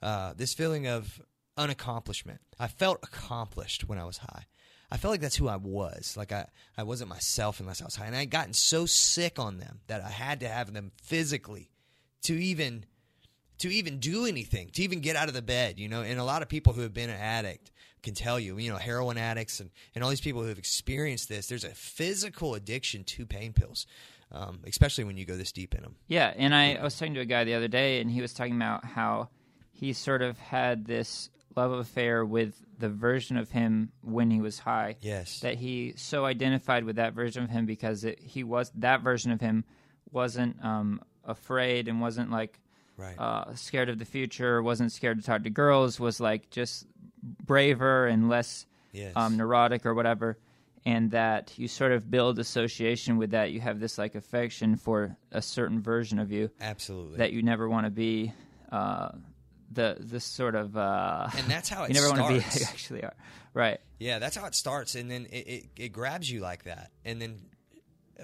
[0.02, 1.20] uh, this feeling of
[1.56, 2.38] unaccomplishment.
[2.58, 4.46] I felt accomplished when I was high.
[4.90, 6.14] I felt like that's who I was.
[6.16, 8.06] Like I, I wasn't myself unless I was high.
[8.06, 11.70] And I had gotten so sick on them that I had to have them physically
[12.22, 12.86] to even
[13.58, 16.02] to even do anything, to even get out of the bed, you know.
[16.02, 17.70] And a lot of people who have been an addict
[18.02, 21.28] can tell you, you know, heroin addicts and, and all these people who have experienced
[21.28, 23.86] this, there's a physical addiction to pain pills.
[24.32, 25.94] Um, especially when you go this deep in them.
[26.08, 28.32] Yeah, and I, I was talking to a guy the other day, and he was
[28.32, 29.28] talking about how
[29.70, 34.58] he sort of had this love affair with the version of him when he was
[34.58, 34.96] high.
[35.00, 35.40] Yes.
[35.40, 39.30] That he so identified with that version of him because it, he was that version
[39.32, 39.64] of him
[40.10, 42.58] wasn't um, afraid and wasn't like
[42.96, 43.18] right.
[43.18, 46.86] uh, scared of the future, wasn't scared to talk to girls, was like just
[47.22, 49.12] braver and less yes.
[49.16, 50.38] um, neurotic or whatever.
[50.86, 53.52] And that you sort of build association with that.
[53.52, 56.50] You have this like affection for a certain version of you.
[56.60, 57.16] Absolutely.
[57.18, 58.34] That you never want to be.
[58.70, 59.12] Uh,
[59.70, 62.22] the this sort of uh, and that's how it you never starts.
[62.22, 63.14] want to be actually are.
[63.52, 63.80] Right.
[63.98, 67.20] Yeah that's how it starts and then it, it, it, grabs you like that and
[67.20, 67.40] then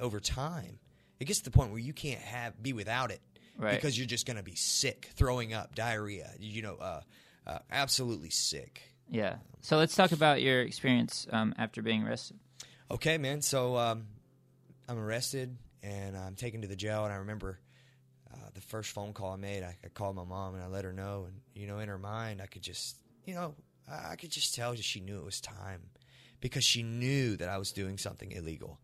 [0.01, 0.79] over time
[1.19, 3.21] it gets to the point where you can't have be without it
[3.57, 3.75] right.
[3.75, 7.01] because you're just going to be sick throwing up diarrhea you know uh,
[7.47, 8.83] uh, absolutely sick.
[9.09, 9.37] Yeah.
[9.61, 12.39] So let's talk about your experience um, after being arrested.
[12.91, 14.07] Okay man so um,
[14.89, 17.59] i'm arrested and i'm taken to the jail and i remember
[18.61, 20.93] the first phone call I made, I, I, called my mom and I let her
[20.93, 21.27] know.
[21.27, 23.55] And, you know, in her mind, I could just, you know,
[23.91, 25.83] I, I could just tell that she knew it was time
[26.41, 28.79] because she knew that I was doing something illegal.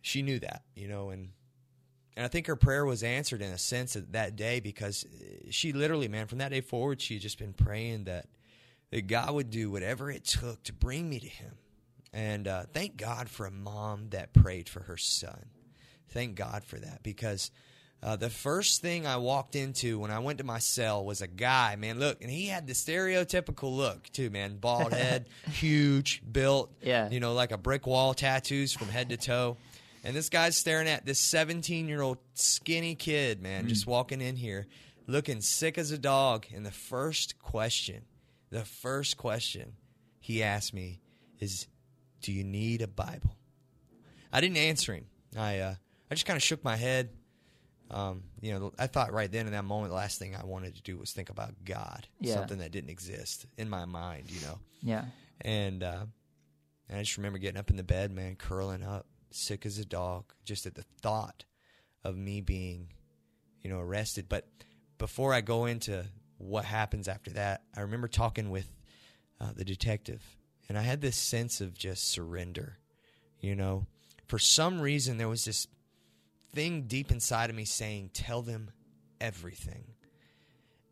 [0.00, 1.30] She knew that, you know, and
[2.14, 5.06] and I think her prayer was answered in a sense that day because
[5.48, 8.26] she literally, man, from that day forward, she had just been praying that
[8.90, 11.54] that God would do whatever it took to bring me to Him.
[12.12, 15.46] And uh, thank God for a mom that prayed for her son.
[16.10, 17.50] Thank God for that because
[18.02, 21.28] uh, the first thing I walked into when I went to my cell was a
[21.28, 22.00] guy, man.
[22.00, 24.56] Look, and he had the stereotypical look too, man.
[24.56, 29.16] Bald head, huge, built, yeah, you know, like a brick wall, tattoos from head to
[29.16, 29.56] toe.
[30.02, 33.68] And this guy's staring at this 17 year old skinny kid, man, mm.
[33.68, 34.66] just walking in here,
[35.06, 36.46] looking sick as a dog.
[36.52, 38.02] And the first question,
[38.50, 39.74] the first question
[40.18, 41.00] he asked me
[41.38, 41.68] is,
[42.20, 43.36] "Do you need a Bible?"
[44.32, 45.06] I didn't answer him.
[45.36, 45.74] I uh,
[46.10, 47.10] I just kind of shook my head
[47.92, 50.74] um, you know, I thought right then in that moment, the last thing I wanted
[50.76, 52.34] to do was think about God, yeah.
[52.34, 54.58] something that didn't exist in my mind, you know.
[54.80, 55.04] Yeah.
[55.40, 56.06] And, uh,
[56.88, 59.84] and I just remember getting up in the bed, man, curling up, sick as a
[59.84, 61.44] dog, just at the thought
[62.04, 62.88] of me being,
[63.62, 64.26] you know, arrested.
[64.28, 64.48] But
[64.98, 66.04] before I go into
[66.38, 68.68] what happens after that, I remember talking with
[69.40, 70.22] uh, the detective,
[70.68, 72.78] and I had this sense of just surrender.
[73.40, 73.86] You know,
[74.28, 75.66] for some reason there was this
[76.52, 78.70] thing deep inside of me saying, Tell them
[79.20, 79.84] everything.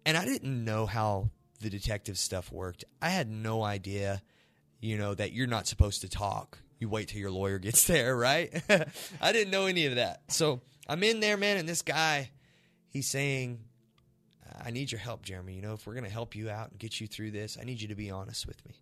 [0.06, 2.84] And I didn't know how the detective stuff worked.
[3.02, 4.22] I had no idea,
[4.80, 6.58] you know, that you're not supposed to talk.
[6.78, 8.62] You wait till your lawyer gets there, right?
[9.20, 10.22] I didn't know any of that.
[10.28, 12.30] So I'm in there, man, and this guy,
[12.88, 13.60] he's saying,
[14.62, 15.54] I need your help, Jeromy.
[15.54, 17.64] You know, if we're going to help you out and get you through this, I
[17.64, 18.74] need you to be honest with me.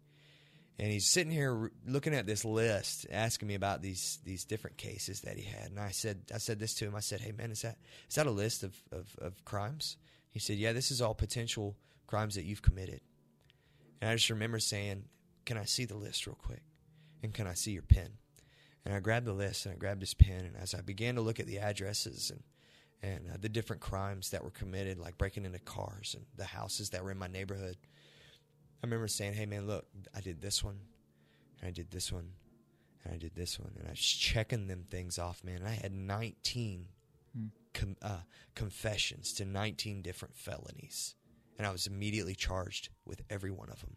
[0.78, 5.22] And he's sitting here looking at this list, asking me about these these different cases
[5.22, 5.70] that he had.
[5.70, 6.94] And I said, I said this to him.
[6.94, 9.96] I said, Hey man, is that is that a list of, of, of crimes?
[10.30, 13.00] He said, Yeah, this is all potential crimes that you've committed.
[14.00, 15.04] And I just remember saying,
[15.44, 16.62] Can I see the list real quick?
[17.24, 18.10] And can I see your pen?
[18.84, 20.44] And I grabbed the list and I grabbed his pen.
[20.44, 22.42] And as I began to look at the addresses and
[23.00, 26.90] and uh, the different crimes that were committed, like breaking into cars and the houses
[26.90, 27.76] that were in my neighborhood,
[28.82, 30.78] I remember saying, "Hey, man, look, I did this one,
[31.60, 32.32] and I did this one,
[33.04, 35.62] and I did this one," and I was checking them things off, man.
[35.64, 36.88] I had 19
[37.36, 37.50] mm.
[37.74, 38.20] com- uh,
[38.54, 41.16] confessions to 19 different felonies,
[41.56, 43.96] and I was immediately charged with every one of them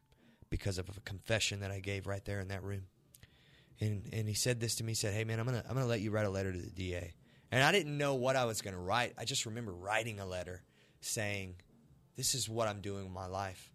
[0.50, 2.88] because of a confession that I gave right there in that room.
[3.80, 4.92] And and he said this to me.
[4.92, 6.70] He said, "Hey, man, I'm gonna I'm gonna let you write a letter to the
[6.70, 7.14] DA."
[7.52, 9.14] And I didn't know what I was gonna write.
[9.18, 10.64] I just remember writing a letter
[11.02, 11.56] saying,
[12.16, 13.71] "This is what I'm doing with my life."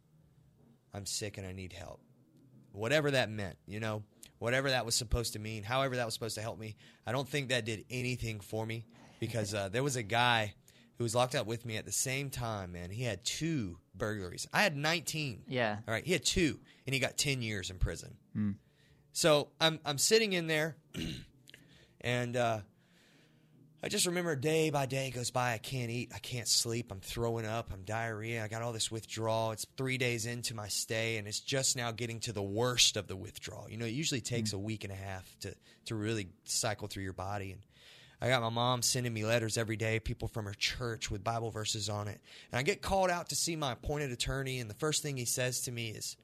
[0.96, 2.00] I'm sick and I need help.
[2.72, 4.02] Whatever that meant, you know,
[4.38, 6.76] whatever that was supposed to mean, however that was supposed to help me.
[7.06, 8.86] I don't think that did anything for me
[9.20, 10.54] because uh, there was a guy
[10.96, 12.90] who was locked up with me at the same time, man.
[12.90, 14.46] He had two burglaries.
[14.52, 15.44] I had 19.
[15.48, 15.76] Yeah.
[15.86, 16.04] All right.
[16.04, 18.16] He had two, and he got 10 years in prison.
[18.34, 18.54] Mm.
[19.12, 20.76] So I'm, I'm sitting in there,
[22.00, 22.60] and uh,
[23.82, 25.52] I just remember day by day goes by.
[25.52, 26.10] I can't eat.
[26.14, 26.90] I can't sleep.
[26.90, 27.70] I'm throwing up.
[27.72, 28.42] I'm diarrhea.
[28.42, 29.52] I got all this withdrawal.
[29.52, 33.06] It's three days into my stay, and it's just now getting to the worst of
[33.06, 33.68] the withdrawal.
[33.68, 34.60] You know, it usually takes mm-hmm.
[34.60, 35.54] a week and a half to
[35.86, 37.52] to really cycle through your body.
[37.52, 37.60] And
[38.20, 41.50] I got my mom sending me letters every day, people from her church with Bible
[41.50, 42.20] verses on it.
[42.50, 45.26] And I get called out to see my appointed attorney, and the first thing he
[45.26, 46.16] says to me is,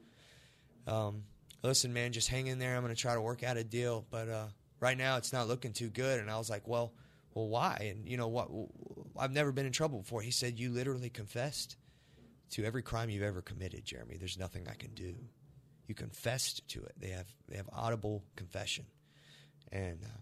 [0.87, 1.23] um,
[1.61, 2.75] "Listen, man, just hang in there.
[2.75, 4.47] I'm going to try to work out a deal, but uh,
[4.79, 6.93] right now it's not looking too good." And I was like, "Well."
[7.33, 7.87] Well, why?
[7.89, 8.49] And you know what?
[9.17, 10.21] I've never been in trouble before.
[10.21, 11.77] He said, you literally confessed
[12.51, 14.19] to every crime you've ever committed, Jeromy.
[14.19, 15.15] There's nothing I can do.
[15.87, 16.93] You confessed to it.
[16.99, 18.85] They have they have audible confession.
[19.71, 20.19] And uh,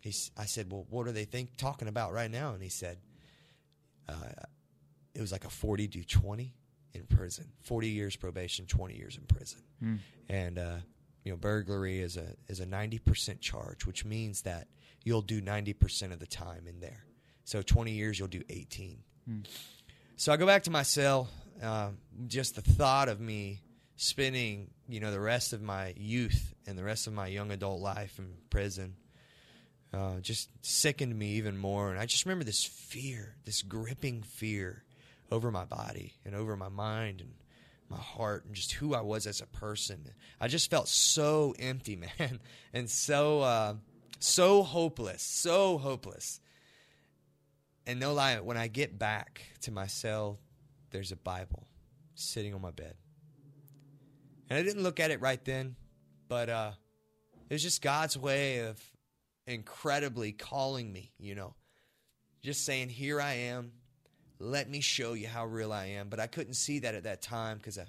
[0.00, 2.52] he's, I said, well, what are they think talking about right now?
[2.52, 2.98] And he said,
[4.08, 4.14] uh,
[5.14, 6.52] it was like a 40 to 20
[6.94, 9.60] in prison, 40 years probation, 20 years in prison.
[9.82, 9.98] Mm.
[10.28, 10.76] And, uh,
[11.24, 14.68] you know, burglary is a, is a 90% charge, which means that–
[15.04, 17.04] you'll do 90% of the time in there.
[17.44, 18.98] So 20 years, you'll do 18.
[19.26, 19.38] Hmm.
[20.16, 21.28] So I go back to my cell.
[21.62, 21.90] Uh,
[22.26, 23.60] just the thought of me
[23.96, 27.80] spending, you know, the rest of my youth and the rest of my young adult
[27.80, 28.96] life in prison
[29.92, 31.90] uh, just sickened me even more.
[31.90, 34.84] And I just remember this fear, this gripping fear
[35.30, 37.32] over my body and over my mind and
[37.92, 40.08] my heart and just who I was as a person.
[40.40, 42.40] I just felt so empty, man,
[42.72, 43.74] and so uh,
[44.18, 46.40] so hopeless, so hopeless.
[47.86, 50.38] And no lie, when I get back to my cell,
[50.90, 51.66] there's a Bible
[52.14, 52.94] sitting on my bed.
[54.48, 55.76] And I didn't look at it right then,
[56.28, 56.72] but uh,
[57.50, 58.80] it was just God's way of
[59.46, 61.54] incredibly calling me, you know,
[62.42, 63.72] just saying, Here I am.
[64.42, 66.08] Let me show you how real I am.
[66.08, 67.86] But I couldn't see that at that time because I,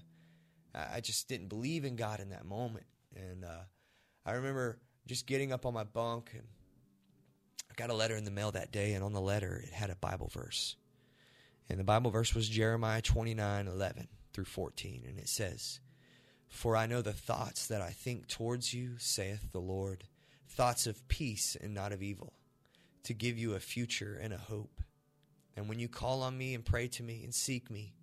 [0.76, 2.86] I just didn't believe in God in that moment.
[3.16, 3.63] And uh,
[4.24, 6.44] I remember just getting up on my bunk and
[7.72, 9.89] I got a letter in the mail that day and on the letter it had
[9.89, 10.76] a Bible verse.
[11.70, 15.06] And the Bible verse was Jeremiah 29 11 through 14.
[15.08, 15.80] And it says,
[16.50, 20.04] For I know the thoughts that I think towards you, saith the Lord,
[20.48, 22.34] thoughts of peace and not of evil,
[23.06, 24.84] to give you a future and a hope.
[25.56, 27.94] And when you call on me and pray to me and seek me,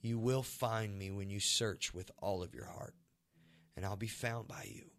[0.00, 2.94] you will find me when you search with all of your heart,
[3.76, 4.90] and I'll be found by you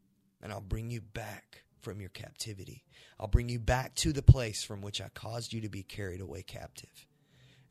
[0.41, 2.84] and I'll bring you back from your captivity.
[3.19, 6.21] I'll bring you back to the place from which I caused you to be carried
[6.21, 7.08] away captive.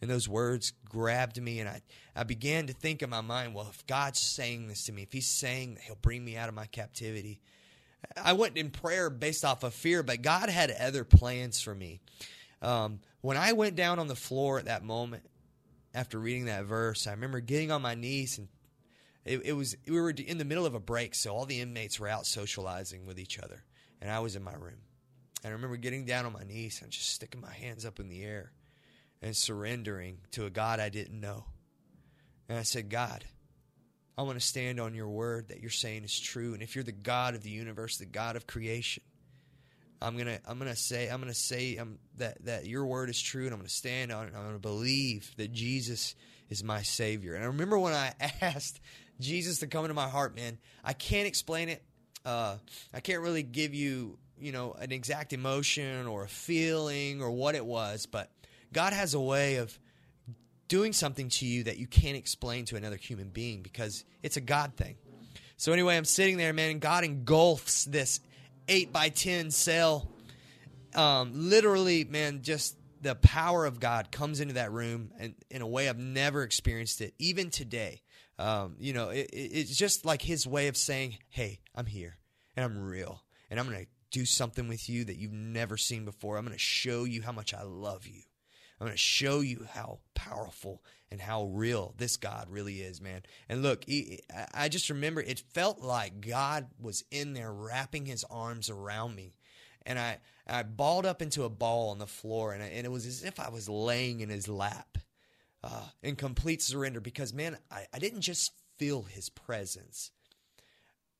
[0.00, 1.83] And those words grabbed me, and I,
[2.16, 5.12] I began to think in my mind, well, if God's saying this to me, if
[5.12, 7.40] He's saying that He'll bring me out of my captivity,
[8.16, 12.00] I went in prayer based off of fear, but God had other plans for me.
[12.62, 15.25] Um, when I went down on the floor at that moment
[15.94, 18.49] after reading that verse, I remember getting on my knees and
[19.25, 22.01] it, it was we were in the middle of a break, so all the inmates
[22.01, 23.64] were out socializing with each other,
[24.01, 24.81] and I was in my room.
[25.42, 28.09] And I remember getting down on my knees and just sticking my hands up in
[28.09, 28.53] the air
[29.23, 31.44] and surrendering to a God I didn't know.
[32.49, 33.25] And I said, God,
[34.18, 36.53] I want to stand on your word that you're saying is true.
[36.53, 39.03] And if you're the God of the universe, the God of creation,
[40.02, 43.44] I'm gonna I'm gonna say I'm gonna say um, that that your word is true,
[43.44, 44.32] and I'm gonna stand on it.
[44.36, 46.14] I'm gonna believe that Jesus
[46.48, 47.34] is my Savior.
[47.34, 48.80] And I remember when I asked
[49.20, 50.58] Jesus to come into my heart, man.
[50.82, 51.82] I can't explain it.
[52.24, 52.56] Uh,
[52.92, 57.54] I can't really give you, you know, an exact emotion or a feeling or what
[57.54, 58.30] it was, but
[58.72, 59.78] God has a way of
[60.68, 64.40] doing something to you that you can't explain to another human being because it's a
[64.40, 64.96] God thing.
[65.56, 68.20] So anyway, I'm sitting there, man, and God engulfs this
[68.70, 70.11] eight by ten cell.
[70.94, 75.66] Um, literally, man, just the power of God comes into that room, and in a
[75.66, 78.02] way I've never experienced it, even today.
[78.38, 82.16] Um, you know, it, it's just like His way of saying, "Hey, I'm here,
[82.56, 86.04] and I'm real, and I'm going to do something with you that you've never seen
[86.04, 86.38] before.
[86.38, 88.22] I'm going to show you how much I love you."
[88.80, 93.23] I'm going to show you how powerful and how real this God really is, man.
[93.49, 93.85] And look,
[94.55, 99.35] I just remember it felt like God was in there wrapping his arms around me.
[99.85, 102.90] And I, I balled up into a ball on the floor, and, I, and it
[102.90, 104.99] was as if I was laying in his lap
[105.64, 110.11] uh, in complete surrender because, man, I, I didn't just feel his presence.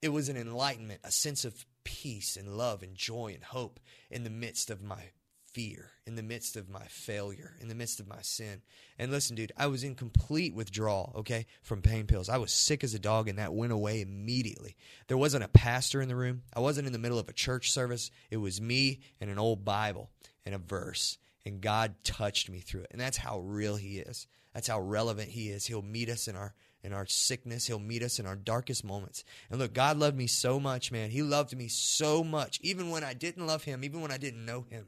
[0.03, 4.25] It was an enlightenment, a sense of peace and love and joy and hope in
[4.25, 5.05] the midst of my
[5.53, 8.63] fear in the midst of my failure, in the midst of my sin.
[8.99, 12.29] And listen, dude, I was in complete withdrawal, okay, from pain pills.
[12.29, 14.77] I was sick as a dog, and that went away immediately.
[15.09, 16.43] There wasn't a pastor in the room.
[16.55, 18.11] I wasn't in the middle of a church service.
[18.31, 20.11] It was me and an old Bible
[20.45, 21.19] and a verse.
[21.45, 22.91] And God touched me through it.
[22.91, 24.27] And that's how real He is.
[24.55, 25.67] That's how relevant He is.
[25.67, 27.67] He'll meet us in our in our sickness.
[27.67, 29.23] He'll meet us in our darkest moments.
[29.51, 31.11] And look, God loved me so much, man.
[31.11, 34.47] He loved me so much, even when I didn't love Him, even when I didn't
[34.47, 34.87] know Him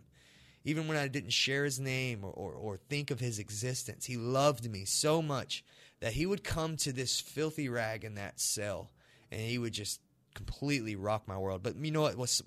[0.65, 4.07] even when I didn't share his name or, or, or, think of his existence.
[4.07, 5.65] He loved me so much
[6.01, 8.91] that he would come to this filthy rag in that cell
[9.31, 10.01] and he would just
[10.35, 11.63] completely rock my world.
[11.63, 12.17] But you know what?
[12.17, 12.43] What's,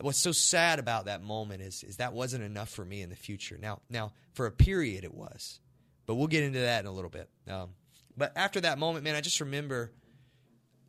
[0.00, 3.16] what's so sad about that moment is, is that wasn't enough for me in the
[3.16, 3.58] future.
[3.60, 5.60] Now, now, for a period, it was.
[6.06, 7.28] But we'll get into that in a little bit.
[7.48, 7.70] Um,
[8.16, 9.92] but after that moment, man, I just remember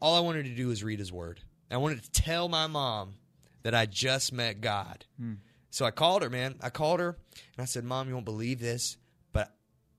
[0.02, 1.40] all I wanted to do was read his word.
[1.70, 3.14] I wanted to tell my mom
[3.64, 5.06] that I just met God.
[5.18, 5.36] Hmm.
[5.72, 6.56] So I called her, man.
[6.62, 7.18] I called her
[7.56, 8.98] and I said, Mom, you won't believe this,
[9.32, 9.56] but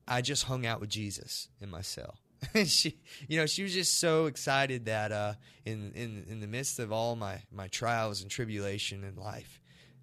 [0.07, 2.15] I just hung out with Jesus in my cell.
[2.53, 2.97] And she,
[3.29, 5.33] you know, she was just so excited that uh,
[5.65, 9.61] in, in in the midst of all my, my trials and tribulation in life,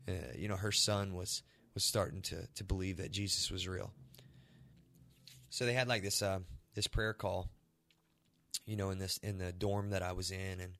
[0.08, 1.42] uh, you know, her son was
[1.74, 3.92] was starting to to believe that Jesus was real.
[5.50, 6.38] So they had like this uh,
[6.74, 7.50] this prayer call,
[8.64, 10.72] you know, in this in the dorm that I was in, and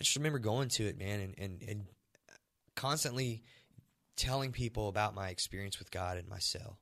[0.00, 1.84] I just remember going to it, man, and and, and
[2.76, 3.42] constantly
[4.18, 6.78] telling people about my experience with God in my cell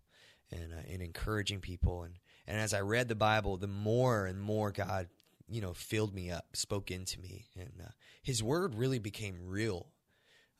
[0.51, 2.03] and, uh, and encouraging people.
[2.03, 2.15] And,
[2.47, 5.09] and as I read the Bible, the more and more God,
[5.49, 7.47] you know, filled me up, spoke into me.
[7.55, 7.91] And uh,
[8.23, 9.87] his word really became real.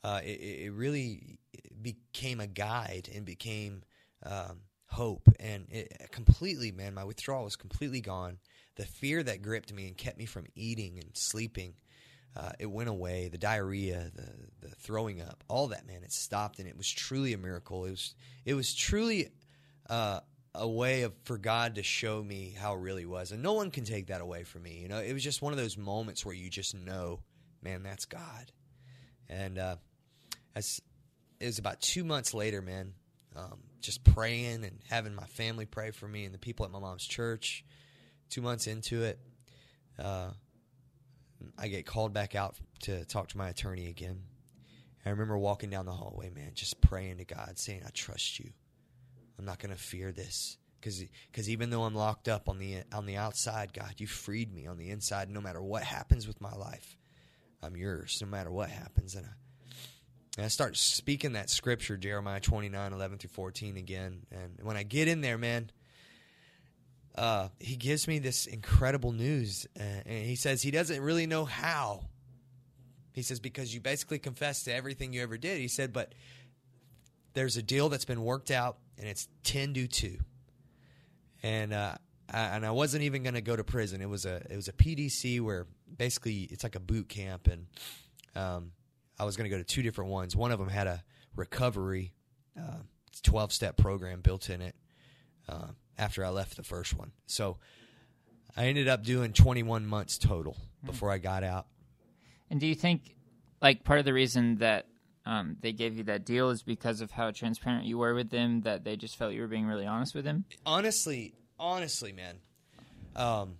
[0.03, 1.39] Uh, it, it, really
[1.81, 3.81] became a guide and became
[4.23, 5.27] um, hope.
[5.39, 8.37] And it completely, man, my withdrawal was completely gone.
[8.75, 11.73] The fear that gripped me and kept me from eating and sleeping
[12.35, 13.29] uh, it went away.
[13.29, 17.33] The diarrhea, the the throwing up, all that man, it stopped, and it was truly
[17.33, 17.85] a miracle.
[17.85, 19.29] It was it was truly
[19.89, 20.19] uh,
[20.53, 23.71] a way of for God to show me how it really was, and no one
[23.71, 24.79] can take that away from me.
[24.81, 27.21] You know, it was just one of those moments where you just know,
[27.61, 28.51] man, that's God.
[29.29, 29.75] And uh,
[30.55, 30.81] as
[31.39, 32.93] it was about two months later, man,
[33.35, 36.79] um, just praying and having my family pray for me and the people at my
[36.79, 37.63] mom's church.
[38.29, 39.19] Two months into it,
[39.97, 40.31] uh,
[41.57, 44.23] I get called back out to talk to my attorney again.
[45.05, 48.51] I remember walking down the hallway, man, just praying to God, saying, I trust you.
[49.39, 50.57] I'm not going to fear this.
[50.79, 54.67] Because even though I'm locked up on the, on the outside, God, you freed me
[54.67, 55.29] on the inside.
[55.29, 56.97] No matter what happens with my life,
[57.61, 59.15] I'm yours, no matter what happens.
[59.15, 59.29] And I,
[60.37, 64.21] and I start speaking that scripture, Jeremiah 29, 11 through 14 again.
[64.31, 65.71] And when I get in there, man,
[67.17, 71.45] uh, he gives me this incredible news, uh, and he says he doesn't really know
[71.45, 72.05] how.
[73.11, 75.59] He says because you basically confessed to everything you ever did.
[75.59, 76.13] He said, but
[77.33, 80.19] there's a deal that's been worked out, and it's ten to two,
[81.41, 81.95] and uh,
[82.31, 84.01] I, and I wasn't even going to go to prison.
[84.01, 85.65] It was a it was a PDC where
[85.97, 87.65] basically it's like a boot camp, and
[88.35, 88.71] um,
[89.17, 90.35] I was going to go to two different ones.
[90.35, 91.03] One of them had a
[91.35, 92.13] recovery,
[92.55, 92.81] uh,
[93.23, 94.75] twelve step program built in it.
[95.49, 97.11] Uh, after I left the first one.
[97.25, 97.57] So
[98.55, 100.87] I ended up doing 21 months total hmm.
[100.87, 101.67] before I got out.
[102.49, 103.15] And do you think,
[103.61, 104.87] like, part of the reason that
[105.25, 108.61] um, they gave you that deal is because of how transparent you were with them,
[108.61, 110.45] that they just felt you were being really honest with them?
[110.65, 112.37] Honestly, honestly, man.
[113.15, 113.57] Um,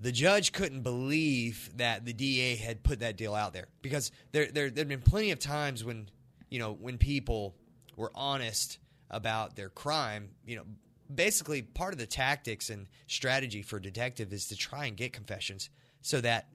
[0.00, 4.46] the judge couldn't believe that the DA had put that deal out there because there
[4.46, 6.08] there there'd been plenty of times when
[6.50, 7.56] you know when people
[7.96, 8.78] were honest
[9.10, 10.64] about their crime, you know,
[11.12, 15.12] basically part of the tactics and strategy for a detective is to try and get
[15.12, 15.70] confessions
[16.02, 16.48] so that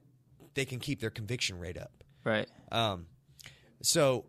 [0.54, 2.04] they can keep their conviction rate up.
[2.22, 2.48] Right.
[2.70, 3.06] Um,
[3.82, 4.24] so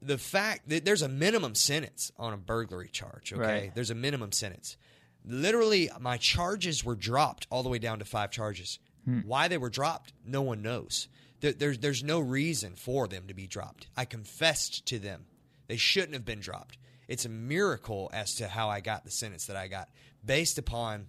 [0.00, 3.42] the fact that there's a minimum sentence on a burglary charge, okay?
[3.42, 3.74] Right.
[3.74, 4.76] There's a minimum sentence.
[5.24, 8.78] Literally, my charges were dropped all the way down to five charges.
[9.26, 11.08] Why they were dropped, no one knows.
[11.40, 13.86] There, there's there's no reason for them to be dropped.
[13.96, 15.24] I confessed to them;
[15.66, 16.76] they shouldn't have been dropped.
[17.08, 19.88] It's a miracle as to how I got the sentence that I got,
[20.24, 21.06] based upon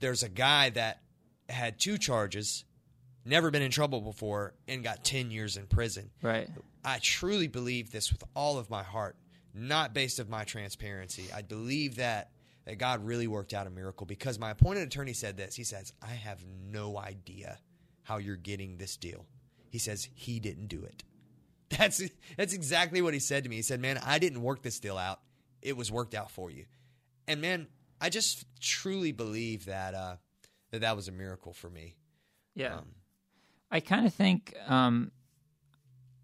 [0.00, 1.00] there's a guy that
[1.48, 2.64] had two charges,
[3.24, 6.10] never been in trouble before, and got ten years in prison.
[6.22, 6.48] Right.
[6.84, 9.16] I truly believe this with all of my heart,
[9.54, 11.28] not based of my transparency.
[11.34, 12.30] I believe that
[12.66, 15.54] that God really worked out a miracle because my appointed attorney said this.
[15.54, 17.58] He says, "I have no idea
[18.02, 19.24] how you're getting this deal."
[19.70, 21.02] He says he didn't do it.
[21.78, 22.00] That's
[22.36, 23.56] that's exactly what he said to me.
[23.56, 25.20] He said, "Man, I didn't work this deal out.
[25.62, 26.64] It was worked out for you."
[27.26, 27.66] And man,
[28.00, 30.16] I just truly believe that uh,
[30.70, 31.96] that that was a miracle for me.
[32.54, 32.76] Yeah.
[32.76, 32.84] Um,
[33.70, 35.10] I kind of think, um,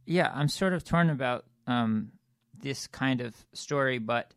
[0.06, 2.12] yeah, I'm sort of torn about um,
[2.56, 4.32] this kind of story, but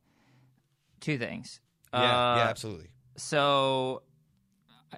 [1.01, 1.59] two things.
[1.93, 2.89] yeah, Uh, yeah, absolutely.
[3.15, 4.01] So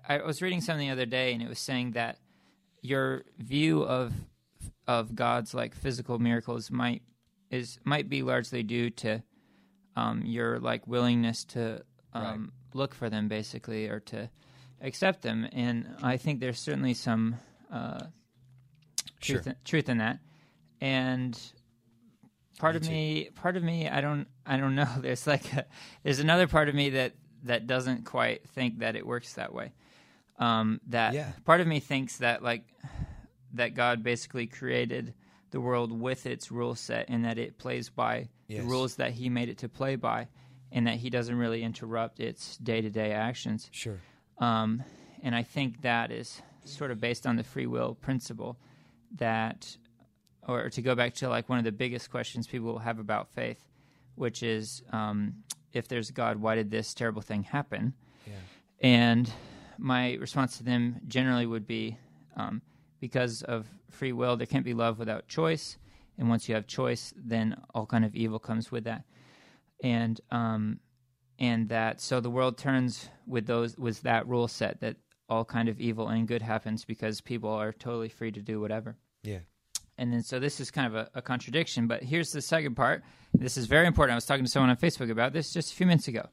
[0.07, 2.17] I, I was reading something the other day, and it was saying that
[2.81, 4.13] your view of
[4.87, 7.01] of God's like physical miracles might
[7.49, 9.21] is might be largely due to
[9.95, 11.83] um, your like willingness to
[12.13, 14.29] um, look for them, basically, or to
[14.81, 15.47] accept them.
[15.51, 17.35] And I think there's certainly some
[17.71, 18.05] uh,
[19.21, 19.55] truth Sure.
[19.65, 20.19] truth in that.
[20.81, 21.37] And
[22.59, 22.89] part Me of too.
[22.89, 25.63] me part of me i don't i don't know there's like a,
[26.03, 27.13] there's another part of me that
[27.43, 29.71] that doesn't quite think that it works that way
[30.39, 31.31] um that Yeah.
[31.45, 32.63] part of me thinks that like
[33.57, 35.13] that god basically created
[35.51, 38.63] the world with its rule set and that it plays by Yes.
[38.63, 40.27] the rules that he made it to play by
[40.71, 43.99] and that he doesn't really interrupt its day-to-day actions Sure.
[44.39, 44.83] um,
[45.23, 48.57] and I think that is sort of based on the free will principle
[49.15, 49.75] that,
[50.47, 53.29] or to go back to like one of the biggest questions people will have about
[53.29, 53.63] faith,
[54.15, 55.35] which is um,
[55.73, 57.93] if there's God, why did this terrible thing happen?
[58.25, 58.33] Yeah.
[58.81, 59.31] And
[59.77, 61.97] my response to them generally would be
[62.35, 62.61] um,
[62.99, 65.77] because of free will, there can't be love without choice.
[66.17, 69.03] And once you have choice, then all kind of evil comes with that.
[69.83, 70.79] And um,
[71.39, 74.97] and that so the world turns with those with that rule set that
[75.29, 78.97] all kind of evil and good happens because people are totally free to do whatever.
[79.23, 79.39] Yeah.
[79.97, 83.03] And then so this is kind of a, a contradiction, but here's the second part.
[83.33, 84.13] This is very important.
[84.13, 86.27] I was talking to someone on Facebook about this just a few minutes ago.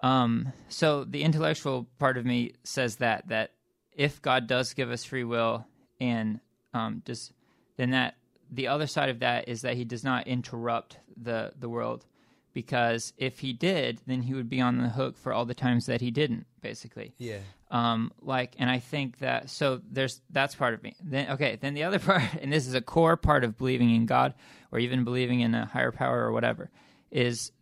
[0.00, 3.52] Um, so the intellectual part of me says that that
[3.92, 5.66] if God does give us free will
[6.00, 6.40] and
[6.74, 7.32] um, does
[7.76, 8.16] then that
[8.50, 12.06] the other side of that is that he does not interrupt the the world.
[12.54, 15.86] Because if he did, then he would be on the hook for all the times
[15.86, 17.14] that he didn't, basically.
[17.18, 17.38] Yeah.
[17.70, 20.96] um like and i think that so there's that's part of me.
[21.02, 24.06] Then okay then the other part and this is a core part of believing in
[24.06, 24.34] god
[24.72, 26.70] or even believing in a higher power or whatever
[27.10, 27.52] is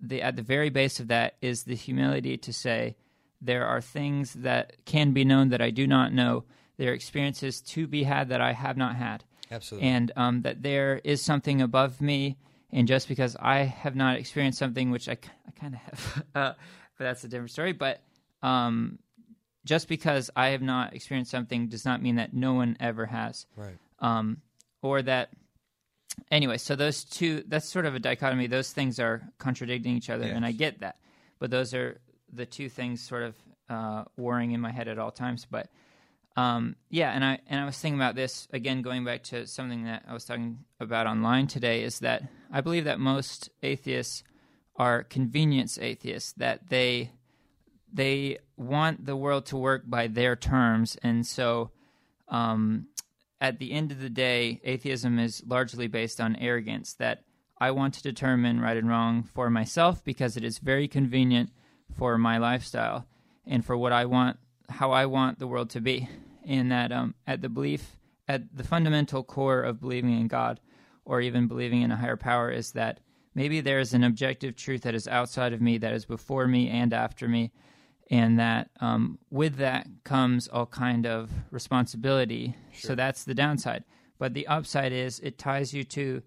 [0.00, 2.96] the at the very base of that is the humility to say
[3.42, 6.44] there are things that can be known that i do not know
[6.78, 9.88] there are experiences to be had that i have not had Absolutely.
[9.88, 12.36] and um, that there is something above me.
[12.70, 16.52] And just because I have not experienced something, which I, I kind of have, uh,
[16.98, 17.72] but that's a different story.
[17.72, 18.00] But
[18.42, 18.98] um,
[19.64, 23.46] just because I have not experienced something does not mean that no one ever has.
[23.56, 23.76] right.
[24.00, 24.42] Um,
[24.80, 25.30] or that,
[26.30, 28.46] anyway, so those two, that's sort of a dichotomy.
[28.46, 30.98] Those things are contradicting each other, and I get that.
[31.40, 32.00] But those are
[32.32, 33.34] the two things sort of
[33.68, 35.48] uh, warring in my head at all times.
[35.50, 35.68] But
[36.38, 39.82] um, yeah, and I and I was thinking about this again, going back to something
[39.84, 41.82] that I was talking about online today.
[41.82, 42.22] Is that
[42.52, 44.22] I believe that most atheists
[44.76, 46.34] are convenience atheists.
[46.34, 47.10] That they
[47.92, 51.72] they want the world to work by their terms, and so
[52.28, 52.86] um,
[53.40, 56.92] at the end of the day, atheism is largely based on arrogance.
[56.92, 57.24] That
[57.60, 61.50] I want to determine right and wrong for myself because it is very convenient
[61.96, 63.08] for my lifestyle
[63.44, 66.08] and for what I want, how I want the world to be.
[66.48, 70.58] And that um, at the belief, at the fundamental core of believing in God
[71.04, 73.00] or even believing in a higher power is that
[73.34, 76.70] maybe there is an objective truth that is outside of me, that is before me
[76.70, 77.52] and after me,
[78.10, 82.56] and that um, with that comes all kind of responsibility.
[82.72, 83.84] So that's the downside.
[84.18, 86.22] But the upside is it ties you to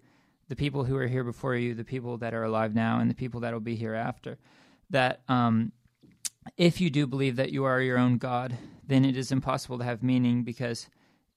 [0.48, 3.14] the people who are here before you, the people that are alive now, and the
[3.14, 4.38] people that will be here after
[4.90, 5.72] That um,
[6.56, 9.84] if you do believe that you are your own God, then it is impossible to
[9.84, 10.88] have meaning because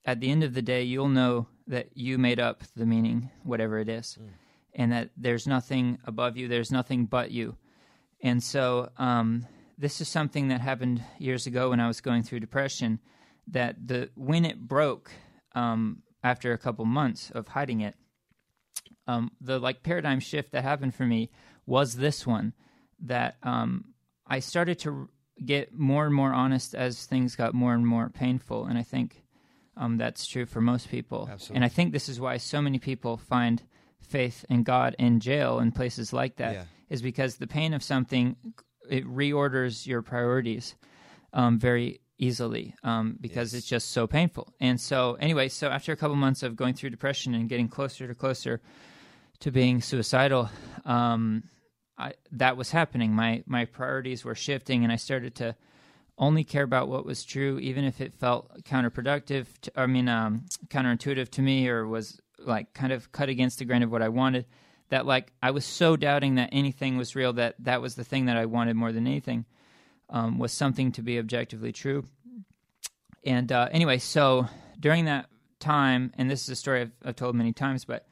[0.05, 3.79] at the end of the day, you'll know that you made up the meaning, whatever
[3.79, 4.17] it is,
[4.73, 7.55] and that there's nothing above you, there's nothing but you.
[8.21, 9.47] And so, um,
[9.77, 12.99] this is something that happened years ago when I was going through depression.
[13.47, 15.11] That the when it broke
[15.53, 17.95] um, after a couple months of hiding it,
[19.07, 21.31] um, the like paradigm shift that happened for me
[21.65, 22.53] was this one
[23.01, 23.94] that um,
[24.27, 25.09] I started to
[25.43, 29.21] get more and more honest as things got more and more painful, and I think
[29.77, 31.27] um, that's true for most people.
[31.31, 31.55] Absolutely.
[31.57, 33.61] And I think this is why so many people find
[34.01, 37.05] faith in God in jail and places like that, is Yeah.
[37.05, 38.35] because the pain of something
[38.89, 40.75] it reorders your priorities
[41.33, 43.59] um, very easily um, because Yes.
[43.61, 44.53] it's just so painful.
[44.59, 48.07] And so, anyway, so after a couple months of going through depression and getting closer
[48.07, 48.61] to closer
[49.39, 50.49] to being suicidal,
[50.85, 51.43] um,
[51.97, 53.13] I, that was happening.
[53.13, 55.55] My my priorities were shifting, and I started to
[56.17, 59.47] only care about what was true, even if it felt counterproductive.
[59.61, 63.65] To, I mean, um, counterintuitive to me, or was like kind of cut against the
[63.65, 64.45] grain of what I wanted.
[64.89, 68.25] That like I was so doubting that anything was real that that was the thing
[68.25, 69.45] that I wanted more than anything
[70.09, 72.05] um, was something to be objectively true.
[73.23, 74.47] And uh, anyway, so
[74.79, 75.27] during that
[75.59, 78.05] time, and this is a story I've, I've told many times, but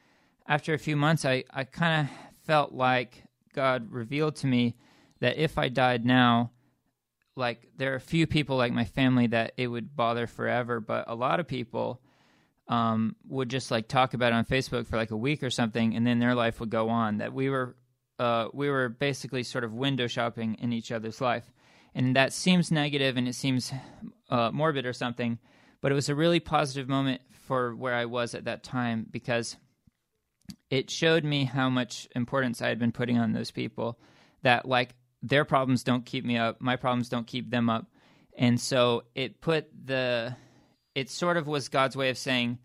[0.46, 3.23] after a few months, I, I kind of felt like
[3.54, 4.76] God revealed to me
[5.20, 6.50] that if I died now,
[7.36, 11.04] like there are a few people like my family that it would bother forever, but
[11.08, 12.00] a lot of people
[12.68, 15.94] um, would just like talk about it on Facebook for like a week or something,
[15.94, 17.18] and then their life would go on.
[17.18, 17.76] That we were
[18.18, 21.52] uh, we were basically sort of window shopping in each other's life,
[21.94, 23.72] and that seems negative and it seems
[24.30, 25.38] uh, morbid or something,
[25.80, 29.56] but it was a really positive moment for where I was at that time because
[30.70, 33.98] it showed me how much importance I had been putting on those people.
[34.42, 37.86] That like their problems don't keep me up, my problems don't keep them up,
[38.36, 40.36] and so it put the
[40.94, 42.58] it sort of was God's way of saying,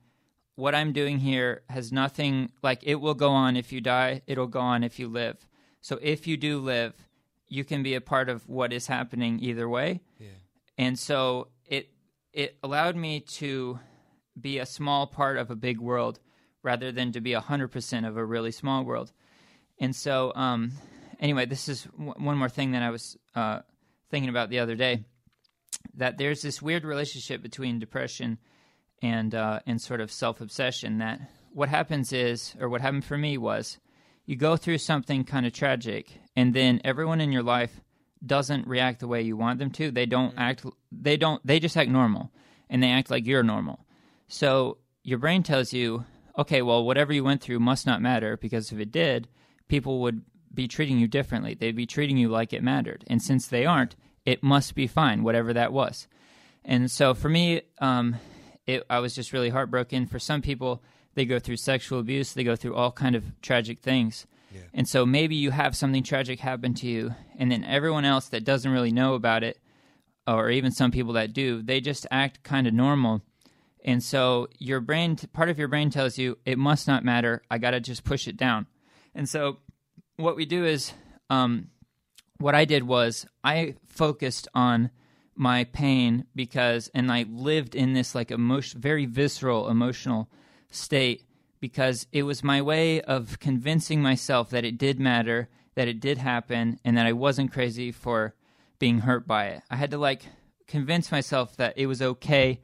[0.55, 4.47] what I'm doing here has nothing like it will go on if you die, it'll
[4.47, 5.47] go on if you live.
[5.81, 6.93] So if you do live,
[7.47, 10.01] you can be a part of what is happening either way.
[10.19, 10.27] Yeah.
[10.77, 11.89] And so it
[12.33, 13.79] it allowed me to
[14.39, 16.19] be a small part of a big world
[16.63, 19.11] rather than to be 100% of a really small world.
[19.79, 20.73] And so um
[21.19, 23.59] anyway, this is w- one more thing that I was uh
[24.09, 25.03] thinking about the other day
[25.95, 28.37] that there's this weird relationship between depression
[29.01, 30.99] and uh, and sort of self obsession.
[30.99, 31.19] That
[31.53, 33.77] what happens is, or what happened for me was,
[34.25, 37.81] you go through something kind of tragic, and then everyone in your life
[38.25, 39.91] doesn't react the way you want them to.
[39.91, 40.65] They don't act.
[40.91, 41.45] They don't.
[41.45, 42.31] They just act normal,
[42.69, 43.85] and they act like you're normal.
[44.27, 46.05] So your brain tells you,
[46.39, 49.27] okay, well, whatever you went through must not matter because if it did,
[49.67, 50.23] people would
[50.53, 51.53] be treating you differently.
[51.53, 55.23] They'd be treating you like it mattered, and since they aren't, it must be fine,
[55.23, 56.07] whatever that was.
[56.65, 58.15] And so for me, um,
[58.65, 60.07] it, I was just really heartbroken.
[60.07, 60.83] For some people,
[61.15, 64.25] they go through sexual abuse, they go through all kind of tragic things.
[64.53, 64.61] Yeah.
[64.73, 68.43] And so maybe you have something tragic happen to you, and then everyone else that
[68.43, 69.59] doesn't really know about it,
[70.25, 73.21] or even some people that do, they just act kind of normal.
[73.83, 77.43] And so your brain, part of your brain tells you it must not matter.
[77.49, 78.67] I got to just push it down.
[79.15, 79.57] And so
[80.17, 80.93] what we do is,
[81.29, 81.69] um,
[82.39, 84.91] what I did was I focused on
[85.35, 90.29] my pain because, and I lived in this like emotion, very visceral emotional
[90.69, 91.23] state
[91.59, 96.17] because it was my way of convincing myself that it did matter, that it did
[96.17, 98.33] happen, and that I wasn't crazy for
[98.79, 99.63] being hurt by it.
[99.69, 100.23] I had to like
[100.67, 102.61] convince myself that it was okay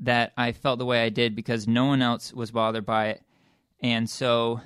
[0.00, 3.22] that I felt the way I did because no one else was bothered by it.
[3.80, 4.60] And so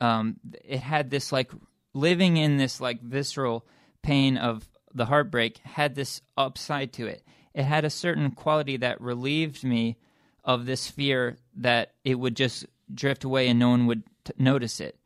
[0.00, 1.50] um, it had this like
[1.94, 3.66] living in this like visceral
[4.02, 7.22] pain of the heartbreak had this upside to it.
[7.54, 9.96] It had a certain quality that relieved me
[10.44, 14.80] of this fear that it would just drift away and no one would t- notice
[14.80, 14.98] it.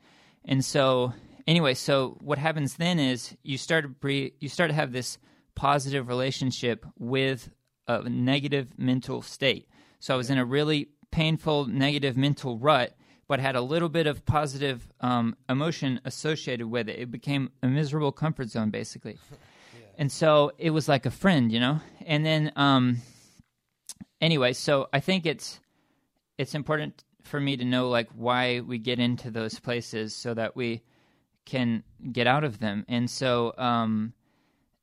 [0.44, 1.12] And so,
[1.46, 5.18] anyway, so what happens then is you start to bre- you start to have this
[5.54, 7.50] positive relationship with
[7.98, 9.68] a negative mental state.
[9.98, 12.96] So I was in a really painful negative mental rut,
[13.28, 16.98] but had a little bit of positive um, emotion associated with it.
[16.98, 19.18] It became a miserable comfort zone, basically.
[19.98, 21.78] And so it was like a friend, you know.
[22.06, 23.02] And then, um,
[24.18, 25.60] anyway, so I think it's
[26.38, 30.56] it's important for me to know like why we get into those places so that
[30.56, 30.82] we
[31.44, 31.82] can
[32.12, 32.86] get out of them.
[32.88, 34.14] And so, um,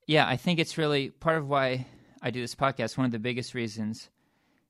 [0.06, 1.88] yeah, I think it's really part of why
[2.20, 2.96] I do this podcast.
[2.96, 4.10] One of the biggest reasons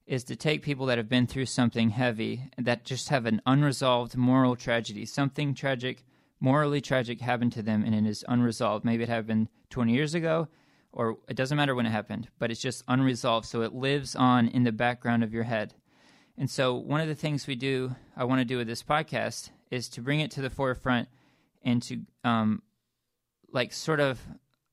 [0.06, 4.16] is to take people that have been through something heavy that just have an unresolved
[4.16, 6.04] moral tragedy, something tragic,
[6.40, 8.84] morally tragic happened to them and it is unresolved.
[8.84, 10.48] Maybe it happened 20 years ago
[10.92, 13.46] or it doesn't matter when it happened, but it's just unresolved.
[13.46, 15.74] So it lives on in the background of your head.
[16.36, 19.50] And so one of the things we do, I want to do with this podcast
[19.70, 21.08] is to bring it to the forefront
[21.62, 22.62] and to, um,
[23.52, 24.20] like, sort of,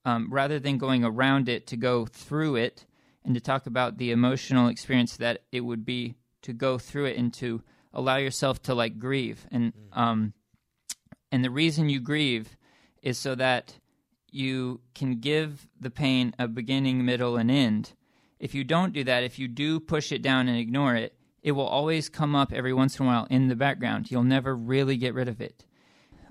[0.06, 2.86] um, rather than going around it, to go through it
[3.24, 7.18] and to talk about the emotional experience that it would be to go through it
[7.18, 7.62] and to
[7.94, 10.34] allow yourself to like grieve and um
[11.32, 12.56] and the reason you grieve
[13.02, 13.80] is so that
[14.32, 17.94] you can give the pain a beginning, middle, and end.
[18.40, 21.54] If you don't do that, if you do push it down and ignore it, it
[21.54, 24.12] will always come up every once in a while in the background.
[24.12, 25.64] You'll never really get rid of it.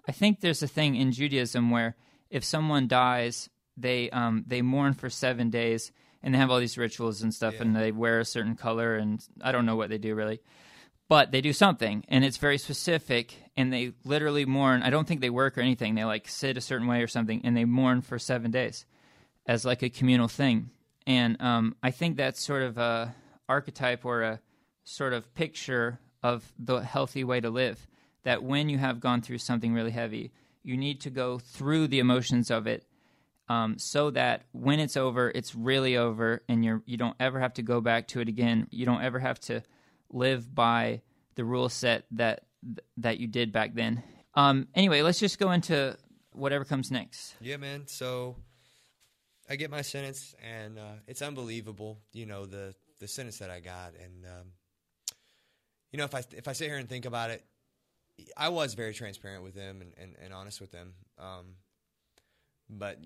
[0.06, 1.96] I think there's a thing in Judaism where
[2.28, 6.78] if someone dies, they um, they mourn for seven days and they have all these
[6.78, 7.62] rituals and stuff, Yeah.
[7.62, 10.40] and they wear a certain color, and I don't know what they do really,
[11.06, 14.82] but they do something, and it's very specific, and they literally mourn.
[14.82, 15.94] I don't think they work or anything.
[15.94, 18.86] They like sit a certain way or something, and they mourn for seven days
[19.46, 20.70] as like a communal thing.
[21.06, 23.14] And um, I think that's sort of a
[23.46, 24.40] archetype or a
[24.84, 27.86] sort of picture of the healthy way to live.
[28.22, 31.98] That when you have gone through something really heavy, you need to go through the
[31.98, 32.86] emotions of it,
[33.48, 37.54] um, so that when it's over, it's really over, and you're you don't ever have
[37.54, 38.66] to go back to it again.
[38.70, 39.62] You don't ever have to
[40.10, 41.02] live by
[41.34, 42.44] the rule set that
[42.96, 44.02] that you did back then.
[44.34, 45.96] Um, anyway, let's just go into
[46.32, 47.34] whatever comes next.
[47.40, 47.86] Yeah, man.
[47.86, 48.36] So
[49.48, 52.00] I get my sentence, and uh, it's unbelievable.
[52.12, 54.46] You know the the sentence that I got, and um,
[55.92, 57.44] you know if I if I sit here and think about it,
[58.36, 60.94] I was very transparent with them and, and, and honest with them.
[61.18, 61.56] Um,
[62.70, 62.98] but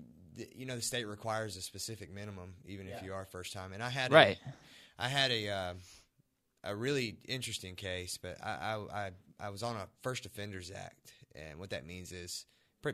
[0.55, 3.73] you know the state requires a specific minimum, even if you are first time.
[3.73, 4.37] And I had Right.
[4.99, 5.73] A, I had a uh,
[6.63, 11.13] a really interesting case, but I, I I I was on a First Offenders Act,
[11.35, 12.45] and what that means is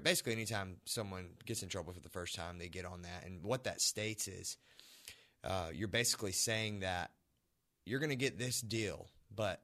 [0.04, 3.26] basically anytime someone gets in trouble for the first time, they get on that.
[3.26, 4.58] And what that states is
[5.44, 7.12] uh, you're basically saying that
[7.86, 9.62] you're going to get this deal, but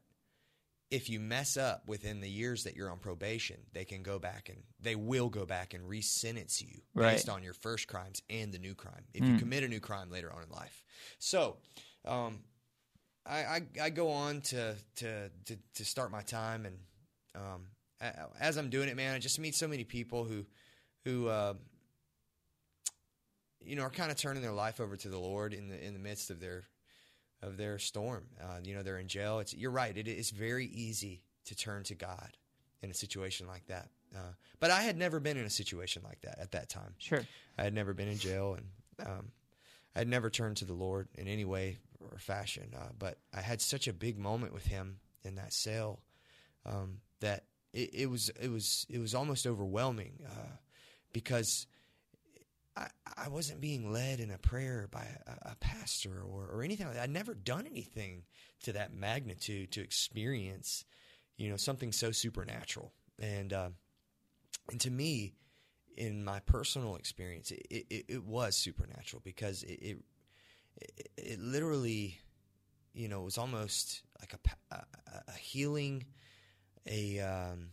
[0.92, 4.50] if you mess up within the years that you're on probation, they can go back
[4.50, 7.14] and they will go back and re-sentence you Right.
[7.14, 10.12] based on your first crimes and the new crime if you commit a new crime
[10.12, 10.84] later on in life.
[11.18, 11.58] So,
[12.06, 12.40] um,
[13.26, 16.78] I, I I go on to to to, to start my time, and
[17.36, 17.68] um,
[18.40, 20.46] as I'm doing it, man, I just meet so many people who
[21.06, 21.54] who uh,
[23.64, 25.94] you know are kind of turning their life over to the Lord in the in
[25.94, 26.64] the midst of their
[27.42, 28.26] of their storm.
[28.42, 29.40] Uh, you know, they're in jail.
[29.40, 29.96] It's you're right.
[29.96, 32.38] It is very easy to turn to God
[32.82, 33.90] in a situation like that.
[34.16, 36.96] Uh, but I had never been in a situation like that at that time.
[36.98, 37.26] Sure.
[37.58, 39.32] I had never been in jail, and um,
[39.96, 42.74] I had never turned to the Lord in any way or fashion.
[42.76, 46.02] Uh, but I had such a big moment with Him in that cell
[46.66, 50.56] um, that it, it was it was it was almost overwhelming uh,
[51.14, 51.68] because
[52.76, 56.96] I, wasn't being led in a prayer by a, a pastor or, or anything like
[56.96, 57.04] that.
[57.04, 58.24] I'd never done anything
[58.64, 60.86] to that magnitude to experience,
[61.38, 62.92] you know, something so supernatural.
[63.20, 63.70] And uh,
[64.70, 65.34] and to me,
[65.98, 69.98] in my personal experience, it, it, it was supernatural because it, it
[70.78, 72.20] it it literally,
[72.94, 74.84] you know, was almost like a a,
[75.28, 76.06] a healing,
[76.88, 77.70] a um,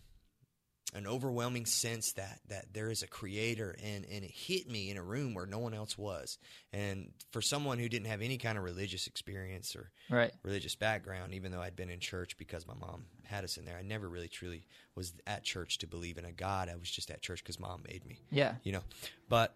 [0.94, 4.96] an overwhelming sense that that there is a creator and and it hit me in
[4.96, 6.38] a room where no one else was
[6.72, 10.32] and for someone who didn't have any kind of religious experience or Right.
[10.42, 13.76] religious background even though I'd been in church because my mom had us in there
[13.76, 14.64] I never really truly
[14.94, 17.82] was at church to believe in a god I was just at church cuz mom
[17.86, 18.54] made me Yeah.
[18.62, 18.82] you know
[19.28, 19.54] but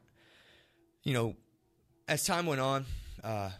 [1.02, 1.34] you know
[2.08, 2.84] as time went on
[3.24, 3.50] uh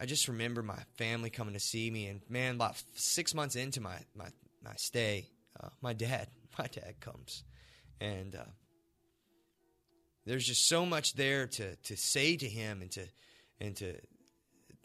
[0.00, 3.82] I just remember my family coming to see me and man about 6 months into
[3.82, 4.28] my my
[4.62, 5.26] my stay
[5.62, 7.44] uh, my dad my dad comes.
[8.00, 8.44] And uh
[10.26, 13.02] there's just so much there to to say to him and to
[13.60, 13.94] and to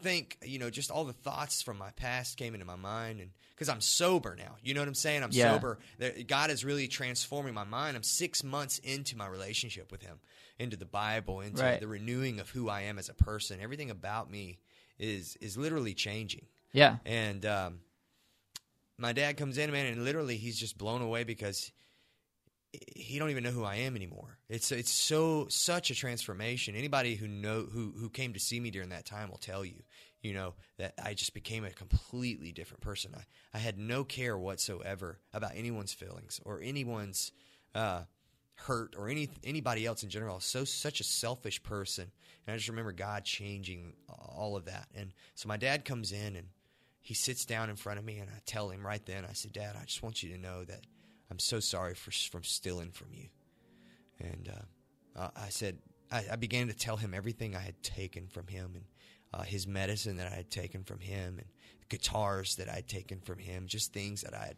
[0.02, 3.20] think you know just all the thoughts from my past came into my mind.
[3.20, 4.56] And because i'm sober now.
[4.64, 5.24] You know what i'm saying?
[5.24, 5.54] I'm Yeah.
[5.54, 5.80] sober.
[6.28, 7.96] God is really transforming my mind.
[7.96, 10.20] I'm six months into my relationship with him
[10.58, 11.80] into the bible into Right.
[11.80, 13.60] the renewing of who i am as a person.
[13.62, 14.60] Everything about me
[15.00, 16.46] is is literally changing.
[16.72, 16.98] Yeah.
[17.06, 17.80] and um,
[18.98, 21.72] my dad comes in, man, and literally he's just blown away because
[22.96, 24.38] he don't even know who I am anymore.
[24.50, 26.76] It's it's so such a transformation.
[26.76, 29.84] Anybody who know who who came to see me during that time will tell you,
[30.22, 33.14] you know, that I just became a completely different person.
[33.16, 33.24] I,
[33.54, 37.32] I had no care whatsoever about anyone's feelings or anyone's
[37.74, 38.04] uh,
[38.56, 40.40] hurt or any anybody else in general.
[40.40, 42.12] So such a selfish person,
[42.46, 44.88] and I just remember God changing all of that.
[44.96, 46.48] And so my dad comes in and
[47.06, 49.54] he sits down in front of me, and I tell him right then, I said,
[49.54, 50.88] Dad, I just want you to know that
[51.30, 53.28] I'm so sorry for from stealing from you.
[54.20, 54.52] And
[55.16, 55.78] uh, I said,
[56.12, 58.86] I, I began to tell him everything I had taken from him and
[59.32, 61.46] uh, his medicine that I had taken from him and
[61.90, 64.58] guitars that I had taken from him, just things that I had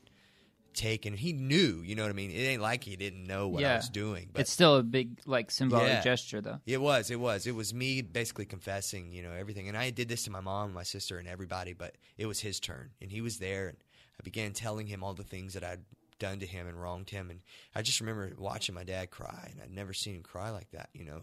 [0.77, 1.13] taken.
[1.13, 2.31] He knew, you know what I mean?
[2.31, 4.29] It ain't like he didn't know what I was doing.
[4.31, 6.01] But It's still a big like symbolic Yeah.
[6.01, 6.61] gesture though.
[6.65, 7.45] it was, it was.
[7.47, 9.67] It was me basically confessing, you know, everything.
[9.67, 12.59] And I did this to my mom, my sister, and everybody, but it was his
[12.59, 12.91] turn.
[13.01, 13.77] And he was there, and
[14.19, 15.81] I began telling him all the things that I'd
[16.19, 17.29] done to him and wronged him.
[17.29, 17.41] And
[17.75, 20.89] I just remember watching my dad cry, and I'd never seen him cry like that,
[20.93, 21.21] you know.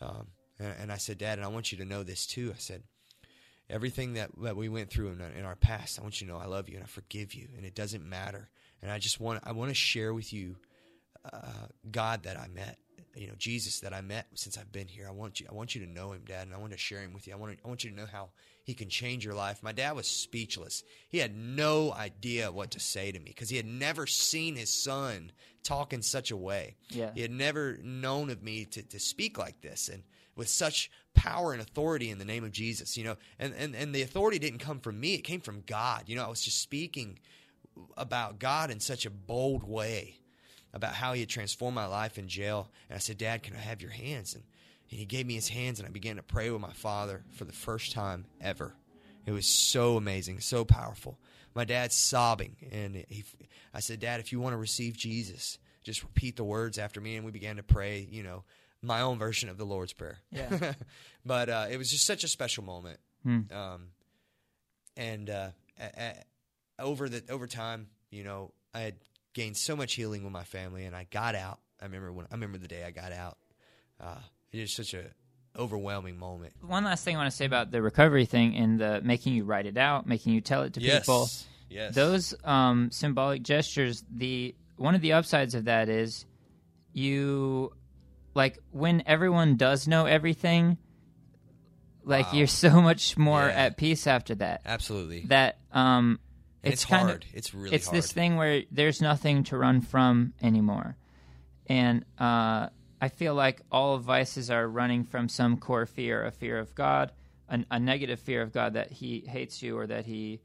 [0.00, 0.28] Um,
[0.58, 2.52] and, and I said, Dad, and I want you to know this too.
[2.54, 2.82] I said,
[3.70, 6.38] everything that, that we went through in, in our past, I want you to know
[6.38, 8.48] I love you and I forgive you, and it doesn't matter.
[8.82, 10.56] And I just want I want to share with you
[11.32, 12.78] uh, God that I met,
[13.14, 15.06] you know, Jesus that I met since I've been here.
[15.08, 17.00] I want you I want you to know Him, Dad, and I want to share
[17.00, 17.32] Him with you.
[17.32, 18.30] I want to, I want you to know how
[18.64, 19.62] He can change your life.
[19.62, 20.82] My dad was speechless.
[21.08, 24.70] He had no idea what to say to me because he had never seen his
[24.70, 25.30] son
[25.62, 26.76] talk in such a way.
[26.90, 27.12] Yeah.
[27.14, 30.02] He had never known of me to, to speak like this and
[30.34, 33.16] with such power and authority in the name of Jesus, you know.
[33.38, 36.04] And, and and the authority didn't come from me, it came from God.
[36.06, 37.18] You know, I was just speaking
[37.96, 40.18] about God in such a bold way
[40.74, 42.70] about how he had transformed my life in jail.
[42.88, 44.34] And I said, Dad, can I have your hands?
[44.34, 44.44] And,
[44.90, 47.44] and he gave me his hands, and I began to pray with my father for
[47.44, 48.74] the first time ever.
[49.26, 51.18] It was so amazing, so powerful.
[51.54, 53.24] My dad's sobbing, and he,
[53.74, 57.16] I said, Dad, if you want to receive Jesus, just repeat the words after me.
[57.16, 58.44] And we began to pray, you know,
[58.82, 60.18] my own version of the Lord's Prayer.
[60.30, 60.72] Yeah.
[61.26, 62.98] but uh, it was just such a special moment.
[63.22, 63.40] Hmm.
[63.52, 63.88] Um,
[64.96, 65.48] and uh,
[65.78, 66.24] a- a-
[66.78, 68.94] over the over time, you know, I had
[69.34, 71.60] gained so much healing with my family, and I got out.
[71.80, 73.38] I remember when I remember the day I got out.
[74.00, 74.18] Uh,
[74.52, 75.04] it was such a
[75.58, 76.54] overwhelming moment.
[76.62, 79.44] One last thing I want to say about the recovery thing and the making you
[79.44, 81.28] write it out, making you tell it to people.
[81.68, 86.24] yes, Those um, symbolic gestures, the one of the upsides of that is
[86.92, 87.72] you
[88.34, 90.78] like when everyone does know everything,
[92.04, 92.38] like Wow.
[92.38, 93.54] you're so much more Yeah.
[93.64, 94.62] at peace after that.
[94.64, 95.26] absolutely.
[95.26, 96.18] That um,
[96.62, 97.24] it's, it's, kind hard.
[97.24, 97.74] of it's really hard.
[97.74, 97.96] it's hard.
[97.96, 100.96] this thing where there's nothing to run from anymore,
[101.66, 102.68] and uh,
[103.00, 107.12] I feel like all vices are running from some core fear, a fear of God,
[107.48, 110.40] a, a negative fear of God that He hates you or that He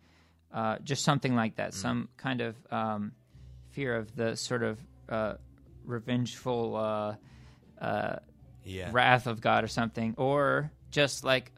[0.51, 3.11] uh, just something like that, some kind of um,
[3.72, 5.34] fear of the sort of uh,
[5.86, 7.15] revengeful uh,
[7.84, 8.15] uh,
[8.63, 11.51] yeah, wrath of God or something, or just like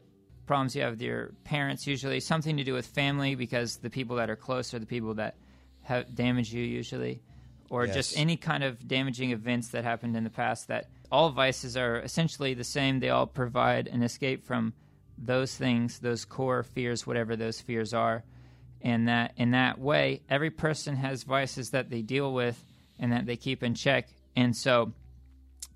[0.50, 4.16] problems you have with your parents, usually something to do with family because the people
[4.16, 5.36] that are close are the people that
[5.82, 7.22] have damaged you usually,
[7.68, 10.66] or just any kind of damaging events that happened in the past.
[10.66, 12.98] That all vices are essentially the same.
[12.98, 14.72] They all provide an escape from
[15.16, 18.24] those things, those core fears, whatever those fears are,
[18.82, 22.60] and that in that way, every person has vices that they deal with
[22.98, 24.92] and that they keep in check, and so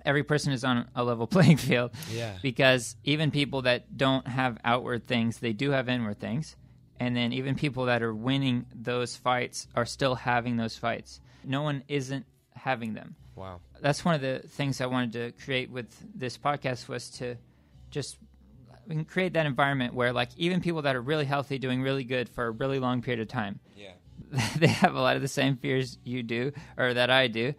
[0.04, 2.36] every person is on a level playing field Yeah.
[2.42, 6.56] because even people that don't have outward things they do have inward things
[7.00, 11.62] and then even people that are winning those fights are still having those fights no
[11.62, 13.60] one isn't having them Wow.
[13.80, 17.36] that's one of the things i wanted to create with this podcast was to
[17.90, 18.18] just
[18.86, 22.04] we can create that environment where like even people that are really healthy doing really
[22.04, 23.92] good for a really long period of time Yeah.
[24.56, 27.54] they have a lot of the same fears you do or that I do,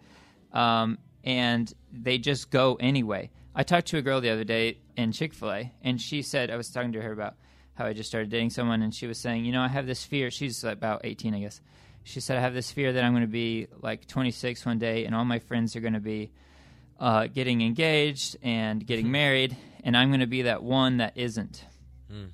[0.52, 3.30] um, and they just go anyway.
[3.54, 6.50] I talked to a girl the other day in Chick Fil A, and she said
[6.50, 7.34] I was talking to her about
[7.74, 10.04] how I just started dating someone, and she was saying, you know, I have this
[10.04, 10.30] fear.
[10.30, 11.60] She's about eighteen, I guess.
[12.04, 15.06] She said I have this fear that I'm going to be like 26 one day,
[15.06, 16.30] and all my friends are going to be
[17.00, 21.64] uh, getting engaged and getting married, and I'm going to be that one that isn't.
[22.12, 22.28] Mm.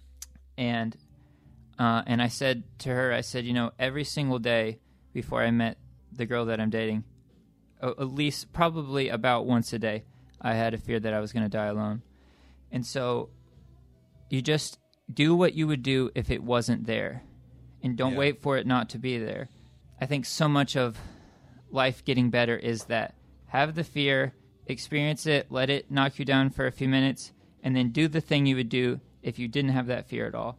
[0.59, 0.97] And
[1.79, 4.79] uh, and I said to her, I said, you know, every single day
[5.15, 5.79] before I met
[6.13, 7.05] the girl that I'm dating,
[7.83, 10.05] at least probably about once a day,
[10.41, 12.03] I had a fear that I was going to die alone.
[12.71, 13.31] And so
[14.31, 14.79] you just
[15.13, 17.23] do what you would do if it wasn't there
[17.83, 18.19] and don't Yeah.
[18.19, 19.49] wait for it not to be there.
[20.01, 20.99] I think so much of
[21.71, 23.15] life getting better is that
[23.47, 24.35] have the fear,
[24.67, 28.21] experience it, let it knock you down for a few minutes, and then do the
[28.21, 30.59] thing you would do if you didn't have that fear at all.